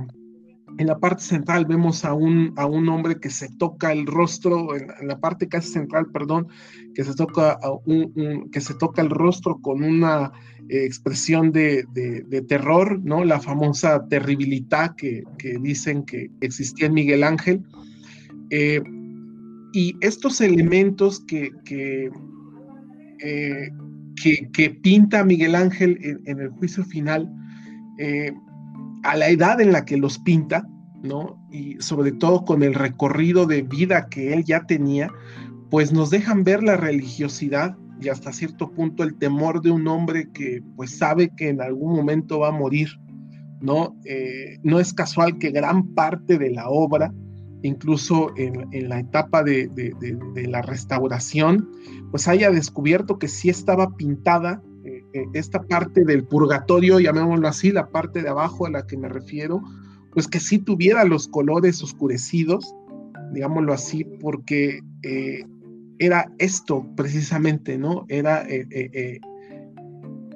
en 0.79 0.87
la 0.87 0.97
parte 0.97 1.21
central 1.21 1.67
vemos 1.67 2.03
a 2.03 2.15
un, 2.15 2.51
a 2.57 2.65
un 2.65 2.89
hombre 2.89 3.19
que 3.19 3.29
se 3.29 3.47
toca 3.59 3.91
el 3.91 4.07
rostro, 4.07 4.75
en, 4.75 5.07
la 5.07 5.19
parte 5.19 5.47
casi 5.47 5.71
central, 5.71 6.07
perdón, 6.11 6.47
que 6.95 7.03
se 7.03 7.13
toca, 7.13 7.59
un, 7.85 8.49
que 8.51 8.59
se 8.59 8.73
toca 8.73 9.03
el 9.03 9.11
rostro 9.11 9.59
con 9.61 9.83
una 9.83 10.31
eh, 10.67 10.83
expresión 10.83 11.51
de, 11.51 11.85
terror, 12.47 12.99
¿no? 13.03 13.23
La 13.23 13.39
famosa 13.39 14.07
terribilidad 14.07 14.95
que, 14.95 15.23
dicen 15.61 16.05
que 16.05 16.31
existía 16.41 16.87
en 16.87 16.95
Miguel 16.95 17.23
Ángel. 17.23 17.61
Eh, 18.49 18.81
y 19.73 19.95
estos 20.01 20.41
elementos 20.41 21.19
que, 21.19 21.51
que, 21.63 22.09
que, 24.15 24.69
pinta 24.81 25.23
Miguel 25.23 25.55
Ángel 25.55 25.99
en 26.25 26.39
el 26.39 26.49
juicio 26.49 26.83
final, 26.83 27.31
eh, 27.97 28.33
a 29.03 29.15
la 29.15 29.29
edad 29.29 29.61
en 29.61 29.71
la 29.71 29.85
que 29.85 29.97
los 29.97 30.19
pinta, 30.19 30.67
¿no? 31.03 31.39
Y 31.51 31.75
sobre 31.79 32.11
todo 32.11 32.43
con 32.43 32.63
el 32.63 32.73
recorrido 32.73 33.45
de 33.45 33.61
vida 33.61 34.07
que 34.09 34.33
él 34.33 34.43
ya 34.43 34.65
tenía, 34.65 35.11
pues 35.69 35.93
nos 35.93 36.09
dejan 36.09 36.43
ver 36.43 36.63
la 36.63 36.77
religiosidad 36.77 37.77
y 38.01 38.09
hasta 38.09 38.33
cierto 38.33 38.71
punto 38.71 39.03
el 39.03 39.15
temor 39.15 39.61
de 39.61 39.71
un 39.71 39.87
hombre 39.87 40.29
que 40.33 40.61
pues 40.75 40.97
sabe 40.97 41.31
que 41.35 41.49
en 41.49 41.61
algún 41.61 41.95
momento 41.95 42.39
va 42.39 42.49
a 42.49 42.51
morir, 42.51 42.89
¿no? 43.61 43.95
Eh, 44.05 44.57
no 44.63 44.79
es 44.79 44.93
casual 44.93 45.37
que 45.37 45.51
gran 45.51 45.93
parte 45.93 46.37
de 46.37 46.51
la 46.51 46.67
obra, 46.67 47.13
incluso 47.65 48.31
en, 48.37 48.89
la 48.89 48.99
etapa 48.99 49.43
de, 49.43 49.69
la 50.47 50.61
restauración, 50.61 51.69
pues 52.11 52.27
haya 52.27 52.51
descubierto 52.51 53.17
que 53.17 53.27
sí 53.27 53.49
estaba 53.49 53.95
pintada 53.97 54.61
eh, 54.83 55.03
esta 55.33 55.63
parte 55.63 56.05
del 56.05 56.25
purgatorio, 56.25 56.99
llamémoslo 56.99 57.47
así, 57.47 57.71
la 57.71 57.89
parte 57.89 58.21
de 58.21 58.29
abajo 58.29 58.67
a 58.67 58.69
la 58.69 58.85
que 58.85 58.97
me 58.97 59.09
refiero, 59.09 59.63
pues 60.11 60.27
que 60.27 60.39
sí 60.39 60.59
tuviera 60.59 61.03
los 61.05 61.27
colores 61.27 61.81
oscurecidos, 61.81 62.75
digámoslo 63.33 63.73
así, 63.73 64.05
porque 64.21 64.81
eh, 65.01 65.43
era 65.97 66.31
esto 66.37 66.85
precisamente, 66.95 67.79
¿no? 67.79 68.05
Era 68.09 68.45
eh, 68.47 69.19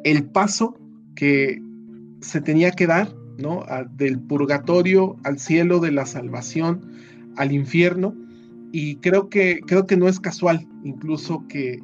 el 0.03 0.23
paso 0.31 0.75
que 1.15 1.61
se 2.21 2.41
tenía 2.41 2.71
que 2.71 2.87
dar, 2.87 3.13
¿no? 3.37 3.63
del 3.95 4.19
purgatorio 4.19 5.15
al 5.23 5.39
cielo, 5.39 5.79
de 5.79 5.91
la 5.91 6.05
salvación 6.05 6.89
al 7.39 7.51
infierno, 7.51 8.13
y 8.71 8.97
creo 8.97 9.29
que, 9.29 9.61
creo 9.65 9.87
que 9.87 9.97
no 9.97 10.07
es 10.07 10.19
casual 10.19 10.67
incluso 10.83 11.43
que, 11.47 11.79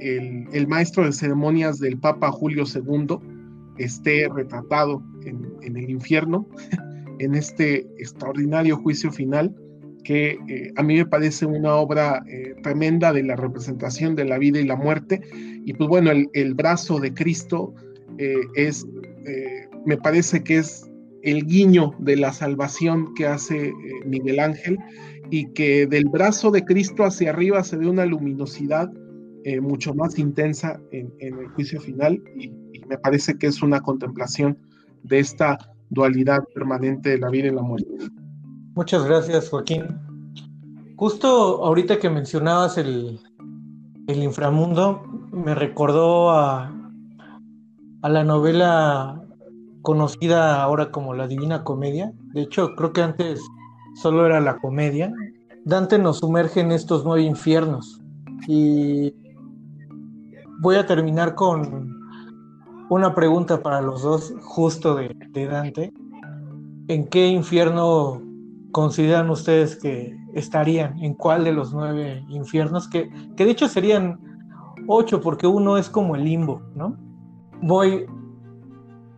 el, 0.00 0.66
maestro 0.66 1.04
de 1.04 1.12
ceremonias 1.12 1.78
del 1.78 1.98
Papa 1.98 2.32
Julio 2.32 2.64
II 2.64 3.18
esté 3.78 4.28
retratado 4.28 5.02
en, 5.24 5.76
el 5.76 5.90
infierno, 5.90 6.48
en 7.18 7.34
este 7.34 7.86
extraordinario 7.98 8.76
juicio 8.76 9.12
final, 9.12 9.54
que 10.02 10.38
eh, 10.48 10.72
a 10.76 10.82
mí 10.82 10.96
me 10.96 11.06
parece 11.06 11.46
una 11.46 11.74
obra 11.74 12.22
eh, 12.28 12.54
tremenda 12.62 13.12
de 13.12 13.22
la 13.22 13.36
representación 13.36 14.14
de 14.14 14.24
la 14.24 14.38
vida 14.38 14.60
y 14.60 14.64
la 14.64 14.76
muerte. 14.76 15.20
Y 15.64 15.72
pues 15.72 15.88
bueno, 15.88 16.10
el, 16.10 16.54
brazo 16.54 17.00
de 17.00 17.12
Cristo 17.12 17.74
eh, 18.18 18.36
es, 18.54 18.86
me 19.84 19.96
parece 19.96 20.44
que 20.44 20.58
es 20.58 20.88
el 21.26 21.44
guiño 21.44 21.92
de 21.98 22.16
la 22.16 22.32
salvación 22.32 23.12
que 23.14 23.26
hace 23.26 23.74
Miguel 24.06 24.38
Ángel 24.38 24.78
y 25.28 25.52
que 25.54 25.88
del 25.88 26.06
brazo 26.06 26.52
de 26.52 26.64
Cristo 26.64 27.04
hacia 27.04 27.30
arriba 27.30 27.64
se 27.64 27.76
ve 27.76 27.88
una 27.88 28.06
luminosidad 28.06 28.88
eh, 29.42 29.60
mucho 29.60 29.92
más 29.92 30.20
intensa 30.20 30.80
en, 30.92 31.12
el 31.18 31.48
juicio 31.48 31.80
final 31.80 32.22
y, 32.38 32.52
me 32.88 32.98
parece 32.98 33.36
que 33.36 33.48
es 33.48 33.64
una 33.64 33.80
contemplación 33.80 34.56
de 35.02 35.18
esta 35.18 35.58
dualidad 35.90 36.44
permanente 36.54 37.10
de 37.10 37.18
la 37.18 37.30
vida 37.30 37.48
y 37.48 37.50
la 37.50 37.62
muerte. 37.62 37.90
Muchas 38.76 39.04
gracias, 39.04 39.48
Joaquín. 39.48 39.86
Justo 40.94 41.64
ahorita 41.64 41.98
que 41.98 42.08
mencionabas 42.08 42.78
el, 42.78 43.18
el 44.06 44.22
inframundo, 44.22 45.02
me 45.32 45.56
recordó 45.56 46.30
a 46.30 46.72
la 48.02 48.22
novela 48.22 49.25
conocida 49.86 50.60
ahora 50.64 50.90
como 50.90 51.14
La 51.14 51.28
Divina 51.28 51.62
Comedia. 51.62 52.12
De 52.34 52.42
hecho, 52.42 52.74
creo 52.74 52.92
que 52.92 53.02
antes 53.02 53.40
solo 53.94 54.26
era 54.26 54.40
la 54.40 54.58
comedia, 54.58 55.12
Dante 55.64 55.96
nos 55.96 56.18
sumerge 56.18 56.58
en 56.58 56.72
estos 56.72 57.04
nueve 57.04 57.22
infiernos. 57.22 58.02
Y 58.48 59.14
voy 60.58 60.74
a 60.74 60.86
terminar 60.86 61.36
con 61.36 62.00
una 62.90 63.14
pregunta 63.14 63.62
para 63.62 63.80
los 63.80 64.02
dos, 64.02 64.34
justo 64.42 64.96
de, 64.96 65.46
Dante. 65.46 65.92
¿En 66.88 67.06
qué 67.06 67.28
infierno 67.28 68.20
consideran 68.72 69.30
ustedes 69.30 69.76
que 69.76 70.16
estarían? 70.34 70.98
¿En 70.98 71.14
cuál 71.14 71.44
de 71.44 71.52
los 71.52 71.72
nueve 71.72 72.24
infiernos? 72.28 72.88
Que, 72.88 73.08
que 73.36 73.44
de 73.44 73.52
hecho 73.52 73.68
serían 73.68 74.18
ocho, 74.88 75.20
porque 75.20 75.46
uno 75.46 75.76
es 75.76 75.88
como 75.88 76.16
el 76.16 76.24
limbo, 76.24 76.60
¿no? 76.74 76.96
Voy. 77.62 78.06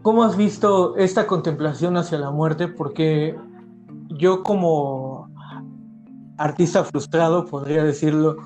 ¿Cómo 0.03 0.23
has 0.23 0.37
visto 0.37 0.97
esta 0.97 1.27
contemplación 1.27 1.97
hacia 1.97 2.19
la 2.19 2.31
muerte? 2.31 2.69
Porque 2.69 3.37
yo 4.09 4.43
como 4.43 5.29
artista 6.37 6.85
frustrado, 6.85 7.45
podría 7.47 7.85
decirlo, 7.85 8.37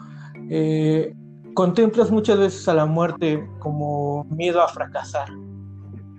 eh, 0.49 1.15
contemplas 1.55 2.11
muchas 2.11 2.39
veces 2.39 2.67
a 2.69 2.75
la 2.75 2.87
muerte 2.87 3.47
como 3.59 4.25
miedo 4.25 4.63
a 4.63 4.69
fracasar 4.69 5.29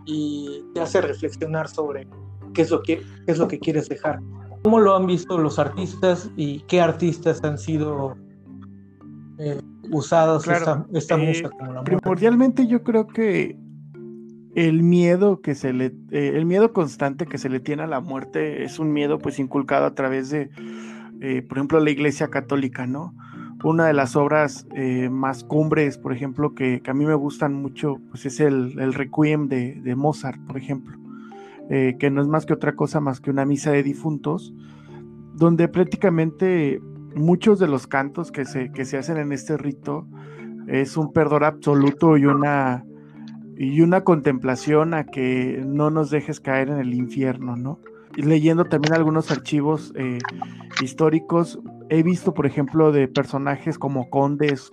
y 0.06 0.64
te 0.74 0.82
hace 0.82 1.02
reflexionar 1.02 1.68
sobre 1.68 2.08
qué 2.54 2.62
es 2.62 2.72
lo 2.72 2.82
que, 2.84 3.02
es 3.26 3.38
lo 3.38 3.48
que 3.48 3.60
quieres 3.60 3.90
dejar. 3.90 4.20
¿Cómo 4.64 4.80
lo 4.80 4.96
han 4.96 5.08
visto 5.08 5.38
los 5.38 5.60
artistas 5.60 6.30
y 6.38 6.62
qué 6.62 6.80
artistas 6.80 7.44
han 7.44 7.58
sido 7.58 8.16
eh, 9.40 9.60
usadas 9.92 10.48
esta, 10.48 10.86
esta 10.94 11.16
eh, 11.16 11.28
musa 11.28 11.50
como 11.50 11.66
la 11.66 11.82
muerte. 11.82 11.98
Primordialmente 11.98 12.68
yo 12.68 12.84
creo 12.84 13.08
que 13.08 13.58
el 14.56 14.84
miedo 14.84 15.42
que 15.42 15.56
se 15.56 15.74
le, 15.74 15.94
eh, 16.12 16.34
el 16.36 16.46
miedo 16.46 16.74
constante 16.74 17.26
que 17.26 17.38
se 17.38 17.50
le 17.50 17.60
tiene 17.60 17.84
a 17.84 17.88
la 17.88 18.02
muerte 18.02 18.64
es 18.64 18.80
un 18.80 18.94
miedo 18.94 19.18
pues 19.20 19.40
inculcado 19.40 19.86
a 19.86 19.96
través 19.96 20.30
de, 20.30 20.50
eh, 21.22 21.42
por 21.42 21.58
ejemplo, 21.58 21.80
la 21.80 21.90
Iglesia 21.90 22.28
Católica, 22.28 22.86
¿no? 22.86 23.16
Una 23.64 23.88
de 23.88 23.94
las 23.94 24.16
obras 24.16 24.68
eh, 24.76 25.10
más 25.10 25.44
cumbres, 25.44 25.98
por 25.98 26.14
ejemplo, 26.14 26.54
que, 26.54 26.82
que, 26.82 26.92
a 26.92 26.94
mí 26.94 27.06
me 27.06 27.16
gustan 27.16 27.54
mucho, 27.54 28.00
pues 28.10 28.26
es 28.26 28.40
el, 28.42 28.78
el 28.78 28.94
Requiem 28.94 29.48
de, 29.48 29.82
de, 29.82 29.96
Mozart, 29.96 30.40
por 30.46 30.58
ejemplo, 30.58 30.98
que 31.70 32.12
no 32.12 32.22
es 32.22 32.28
más 32.28 32.46
que 32.46 32.54
otra 32.54 32.76
cosa 32.76 33.00
más 33.00 33.22
que 33.22 33.32
una 33.32 33.46
misa 33.46 33.72
de 33.72 33.84
difuntos, 33.84 34.54
donde 35.34 35.70
prácticamente 35.70 36.82
muchos 37.16 37.58
de 37.58 37.68
los 37.68 37.88
cantos 37.88 38.32
que 38.32 38.44
se, 38.44 38.72
que 38.72 38.84
se 38.84 38.98
hacen 38.98 39.18
en 39.18 39.32
este 39.32 39.58
rito 39.58 40.06
es 40.68 40.98
un 40.98 41.14
perdón 41.14 41.46
absoluto 41.46 42.18
y 42.18 42.26
una 42.26 42.84
y 43.58 43.82
una 43.82 44.04
contemplación 44.04 44.94
a 44.94 45.06
que 45.06 45.62
no 45.66 45.90
nos 45.90 46.10
dejes 46.10 46.40
caer 46.40 46.70
en 46.70 46.80
el 46.80 46.94
infierno, 46.94 47.56
¿no? 47.56 47.80
Y 48.16 48.22
leyendo 48.24 48.66
también 48.66 48.94
algunos 48.94 49.32
archivos 49.32 49.92
eh, 49.96 50.20
históricos, 50.82 51.60
he 51.90 52.04
visto, 52.04 52.34
por 52.34 52.46
ejemplo, 52.46 52.92
de 52.92 53.08
personajes 53.08 53.80
como 53.80 54.10
condes 54.10 54.72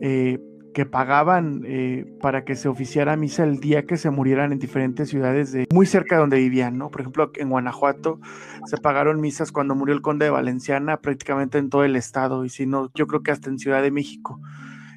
eh, 0.00 0.38
que 0.72 0.86
pagaban 0.86 1.62
eh, 1.66 2.06
para 2.20 2.44
que 2.44 2.54
se 2.54 2.68
oficiara 2.68 3.16
misa 3.16 3.44
el 3.44 3.60
día 3.60 3.86
que 3.86 3.96
se 3.96 4.10
murieran 4.10 4.52
en 4.52 4.58
diferentes 4.58 5.08
ciudades 5.08 5.52
de, 5.52 5.66
muy 5.72 5.86
cerca 5.86 6.16
de 6.16 6.20
donde 6.20 6.38
vivían, 6.38 6.78
¿no? 6.78 6.90
Por 6.90 7.00
ejemplo, 7.00 7.30
en 7.34 7.48
Guanajuato 7.50 8.20
se 8.66 8.76
pagaron 8.76 9.20
misas 9.20 9.52
cuando 9.52 9.74
murió 9.74 9.94
el 9.94 10.02
conde 10.02 10.26
de 10.26 10.30
Valenciana 10.30 10.98
prácticamente 10.98 11.58
en 11.58 11.70
todo 11.70 11.84
el 11.84 11.96
estado, 11.96 12.44
y 12.44 12.50
si 12.50 12.66
no, 12.66 12.90
yo 12.94 13.06
creo 13.06 13.22
que 13.22 13.32
hasta 13.32 13.50
en 13.50 13.58
Ciudad 13.58 13.82
de 13.82 13.90
México. 13.90 14.40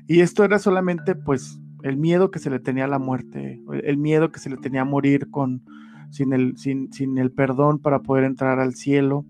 Y 0.06 0.20
esto 0.20 0.44
era 0.44 0.60
solamente, 0.60 1.16
pues, 1.16 1.60
el 1.84 1.98
miedo 1.98 2.32
que 2.32 2.40
se 2.40 2.50
le 2.50 2.60
tenía 2.60 2.86
a 2.86 2.88
la 2.88 2.98
muerte, 2.98 3.62
el 3.84 3.98
miedo 3.98 4.32
que 4.32 4.40
se 4.40 4.50
le 4.50 4.58
tenía 4.58 4.82
a 4.82 4.86
morir 4.86 5.30
con, 5.30 5.64
sin, 6.12 6.32
el, 6.32 6.58
sin, 6.58 6.92
sin 6.94 7.18
el 7.18 7.32
perdón 7.32 7.80
para 7.80 8.00
poder 8.00 8.24
entrar 8.24 8.60
al 8.60 8.74
cielo. 8.74 9.26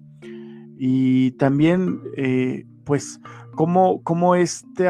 Y 0.77 1.31
también, 1.31 1.99
eh, 2.15 2.65
pues, 2.83 3.19
cómo, 3.55 4.03
cómo 4.03 4.35
este, 4.35 4.87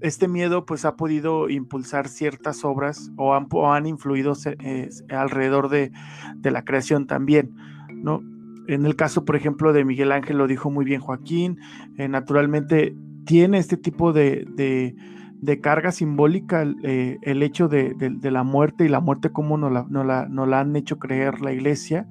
este, 0.00 0.26
miedo 0.26 0.66
pues, 0.66 0.84
ha 0.84 0.96
podido 0.96 1.48
impulsar 1.48 2.08
ciertas 2.08 2.64
obras 2.64 3.12
o 3.16 3.34
han, 3.34 3.46
han 3.64 3.86
influido 3.86 4.32
eh, 4.44 4.88
alrededor 5.10 5.68
de, 5.68 5.92
de, 6.36 6.50
la 6.50 6.64
creación 6.64 7.06
también, 7.06 7.54
¿no? 7.94 8.22
En 8.66 8.84
el 8.86 8.96
caso, 8.96 9.24
por 9.24 9.36
ejemplo, 9.36 9.72
de 9.72 9.84
Miguel 9.84 10.10
Ángel, 10.10 10.36
lo 10.36 10.48
dijo 10.48 10.68
muy 10.68 10.84
bien 10.84 11.00
Joaquín, 11.00 11.58
eh, 11.96 12.08
naturalmente 12.08 12.94
tiene 13.24 13.58
este 13.58 13.76
tipo 13.76 14.12
de 14.12 14.94
de 15.40 15.60
carga 15.60 15.92
simbólica 15.92 16.66
eh, 16.82 17.18
el 17.22 17.42
hecho 17.42 17.68
de, 17.68 17.94
la 18.22 18.42
muerte 18.42 18.84
y 18.84 18.88
la 18.88 19.00
muerte 19.00 19.30
como 19.30 19.56
nos 19.56 19.72
la, 19.72 19.86
la, 19.88 20.28
la, 20.28 20.60
han 20.60 20.76
hecho 20.76 20.98
creer 20.98 21.40
la 21.40 21.52
iglesia, 21.52 22.08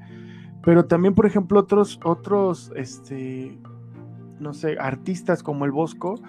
pero 0.63 0.85
también, 0.85 1.13
por 1.13 1.25
ejemplo, 1.25 1.59
otros, 1.59 1.99
otros, 2.03 2.71
este, 2.75 3.57
no 4.39 4.53
sé, 4.53 4.77
artistas 4.79 5.43
como 5.43 5.65
el 5.65 5.71
Bosco, 5.71 6.19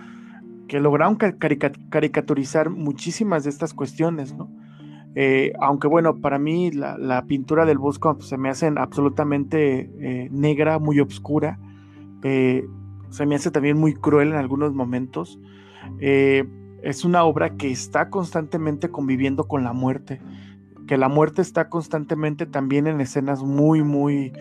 que 0.66 0.80
lograron 0.80 1.16
caricaturizar 1.16 2.68
muchísimas 2.68 3.44
de 3.44 3.50
estas 3.50 3.72
cuestiones, 3.72 4.36
¿no? 4.36 4.50
Eh, 5.14 5.52
aunque 5.58 5.88
bueno, 5.88 6.20
para 6.20 6.38
mí 6.38 6.70
la, 6.70 7.24
pintura 7.26 7.64
del 7.64 7.78
Bosco 7.78 8.14
pues, 8.16 8.28
se 8.28 8.36
me 8.36 8.50
hace 8.50 8.70
absolutamente 8.76 9.90
eh, 9.98 10.28
negra, 10.30 10.78
muy 10.78 11.00
oscura, 11.00 11.58
se 12.22 13.26
me 13.26 13.36
hace 13.36 13.50
también 13.50 13.78
muy 13.78 13.94
cruel 13.94 14.28
en 14.28 14.34
algunos 14.34 14.74
momentos 14.74 15.40
es 16.82 17.04
una 17.04 17.24
obra 17.24 17.56
que 17.56 17.70
está 17.70 18.10
constantemente 18.10 18.90
conviviendo 18.90 19.48
con 19.48 19.64
la 19.64 19.72
muerte, 19.72 20.20
que 20.86 20.96
la 20.96 21.08
muerte 21.08 21.42
está 21.42 21.68
constantemente 21.68 22.46
también 22.46 22.86
en 22.86 23.00
escenas 23.00 23.42
muy, 23.42 23.82
muy, 23.82 24.32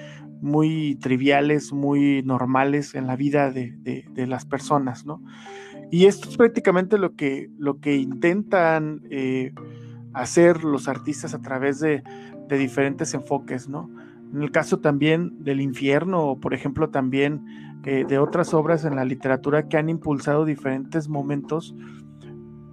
muy 0.41 0.95
triviales, 0.95 1.73
muy 1.73 2.23
normales 2.23 2.95
en 2.95 3.07
la 3.07 3.15
vida 3.15 3.51
de, 3.51 4.05
las 4.15 4.45
personas, 4.45 5.05
¿no? 5.05 5.21
Y 5.91 6.05
esto 6.05 6.29
es 6.29 6.37
prácticamente 6.37 6.97
lo 6.97 7.15
que, 7.15 7.49
lo 7.57 7.79
que 7.79 7.95
intentan 7.95 9.01
eh, 9.09 9.53
hacer 10.13 10.63
los 10.63 10.87
artistas 10.87 11.33
a 11.33 11.41
través 11.41 11.79
de, 11.79 12.03
diferentes 12.49 13.13
enfoques, 13.13 13.67
¿no? 13.67 13.89
En 14.33 14.41
el 14.41 14.51
caso 14.51 14.79
también 14.79 15.43
del 15.43 15.59
infierno, 15.59 16.23
o 16.23 16.39
por 16.39 16.53
ejemplo 16.53 16.89
también 16.89 17.43
eh, 17.83 18.05
de 18.07 18.19
otras 18.19 18.53
obras 18.53 18.85
en 18.85 18.95
la 18.95 19.05
literatura 19.05 19.67
que 19.67 19.77
han 19.77 19.89
impulsado 19.89 20.45
diferentes 20.45 21.09
momentos 21.09 21.75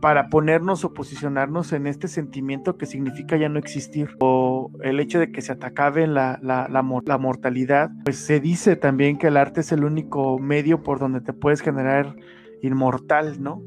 para 0.05 0.29
ponernos 0.29 0.85
o 0.85 0.93
posicionarnos 0.93 1.73
en 1.73 1.87
este 1.87 2.09
sentimiento 2.09 2.77
que 2.77 2.85
significa 2.85 3.39
ya 3.39 3.49
no 3.49 3.59
existir 3.59 4.11
o 4.21 4.71
el 4.83 5.01
hecho 5.01 5.19
de 5.19 5.33
que 5.33 5.41
se 5.41 5.51
atacabe 5.51 6.07
la, 6.07 6.39
la, 6.43 6.69
la, 6.69 7.19
mortalidad, 7.19 7.91
pues 8.05 8.19
se 8.19 8.39
dice 8.39 8.77
también 8.77 9.17
que 9.17 9.29
el 9.29 9.39
arte 9.39 9.63
es 9.63 9.73
el 9.73 9.83
único 9.83 10.39
medio 10.39 10.83
por 10.83 10.99
donde 10.99 11.23
te 11.23 11.33
puedes 11.33 11.63
generar 11.63 12.17
inmortal, 12.61 13.43
¿no? 13.43 13.63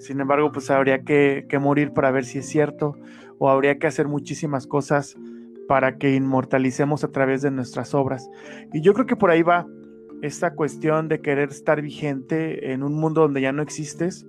Sin 0.00 0.20
embargo, 0.20 0.50
pues 0.50 0.72
habría 0.72 1.04
que, 1.04 1.46
que 1.48 1.60
morir 1.60 1.92
para 1.92 2.10
ver 2.10 2.24
si 2.24 2.38
es 2.40 2.48
cierto 2.48 2.96
o 3.38 3.48
habría 3.48 3.78
que 3.78 3.86
hacer 3.86 4.08
muchísimas 4.08 4.66
cosas 4.66 5.16
para 5.68 5.98
que 5.98 6.16
inmortalicemos 6.16 7.04
a 7.04 7.12
través 7.12 7.42
de 7.42 7.52
nuestras 7.52 7.94
obras. 7.94 8.28
Y 8.72 8.80
yo 8.80 8.92
creo 8.92 9.06
que 9.06 9.14
por 9.14 9.30
ahí 9.30 9.42
va 9.42 9.68
esta 10.20 10.52
cuestión 10.54 11.06
de 11.06 11.20
querer 11.20 11.50
estar 11.50 11.80
vigente 11.80 12.72
en 12.72 12.82
un 12.82 12.94
mundo 12.94 13.20
donde 13.20 13.40
ya 13.40 13.52
no 13.52 13.62
existes 13.62 14.26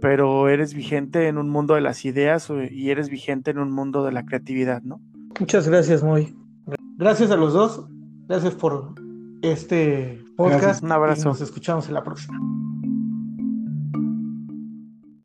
pero 0.00 0.48
eres 0.48 0.74
vigente 0.74 1.28
en 1.28 1.38
un 1.38 1.48
mundo 1.48 1.74
de 1.74 1.80
las 1.80 2.04
ideas 2.04 2.50
y 2.70 2.90
eres 2.90 3.08
vigente 3.08 3.50
en 3.50 3.58
un 3.58 3.70
mundo 3.70 4.04
de 4.04 4.12
la 4.12 4.24
creatividad, 4.24 4.82
¿no? 4.82 5.00
Muchas 5.38 5.68
gracias, 5.68 6.02
Moy. 6.02 6.34
Gracias 6.96 7.30
a 7.30 7.36
los 7.36 7.52
dos. 7.52 7.86
Gracias 8.28 8.54
por 8.54 8.94
este 9.42 10.22
podcast. 10.36 10.82
Un 10.82 10.92
abrazo. 10.92 11.28
nos 11.28 11.40
escuchamos 11.40 11.88
en 11.88 11.94
la 11.94 12.02
próxima. 12.02 12.38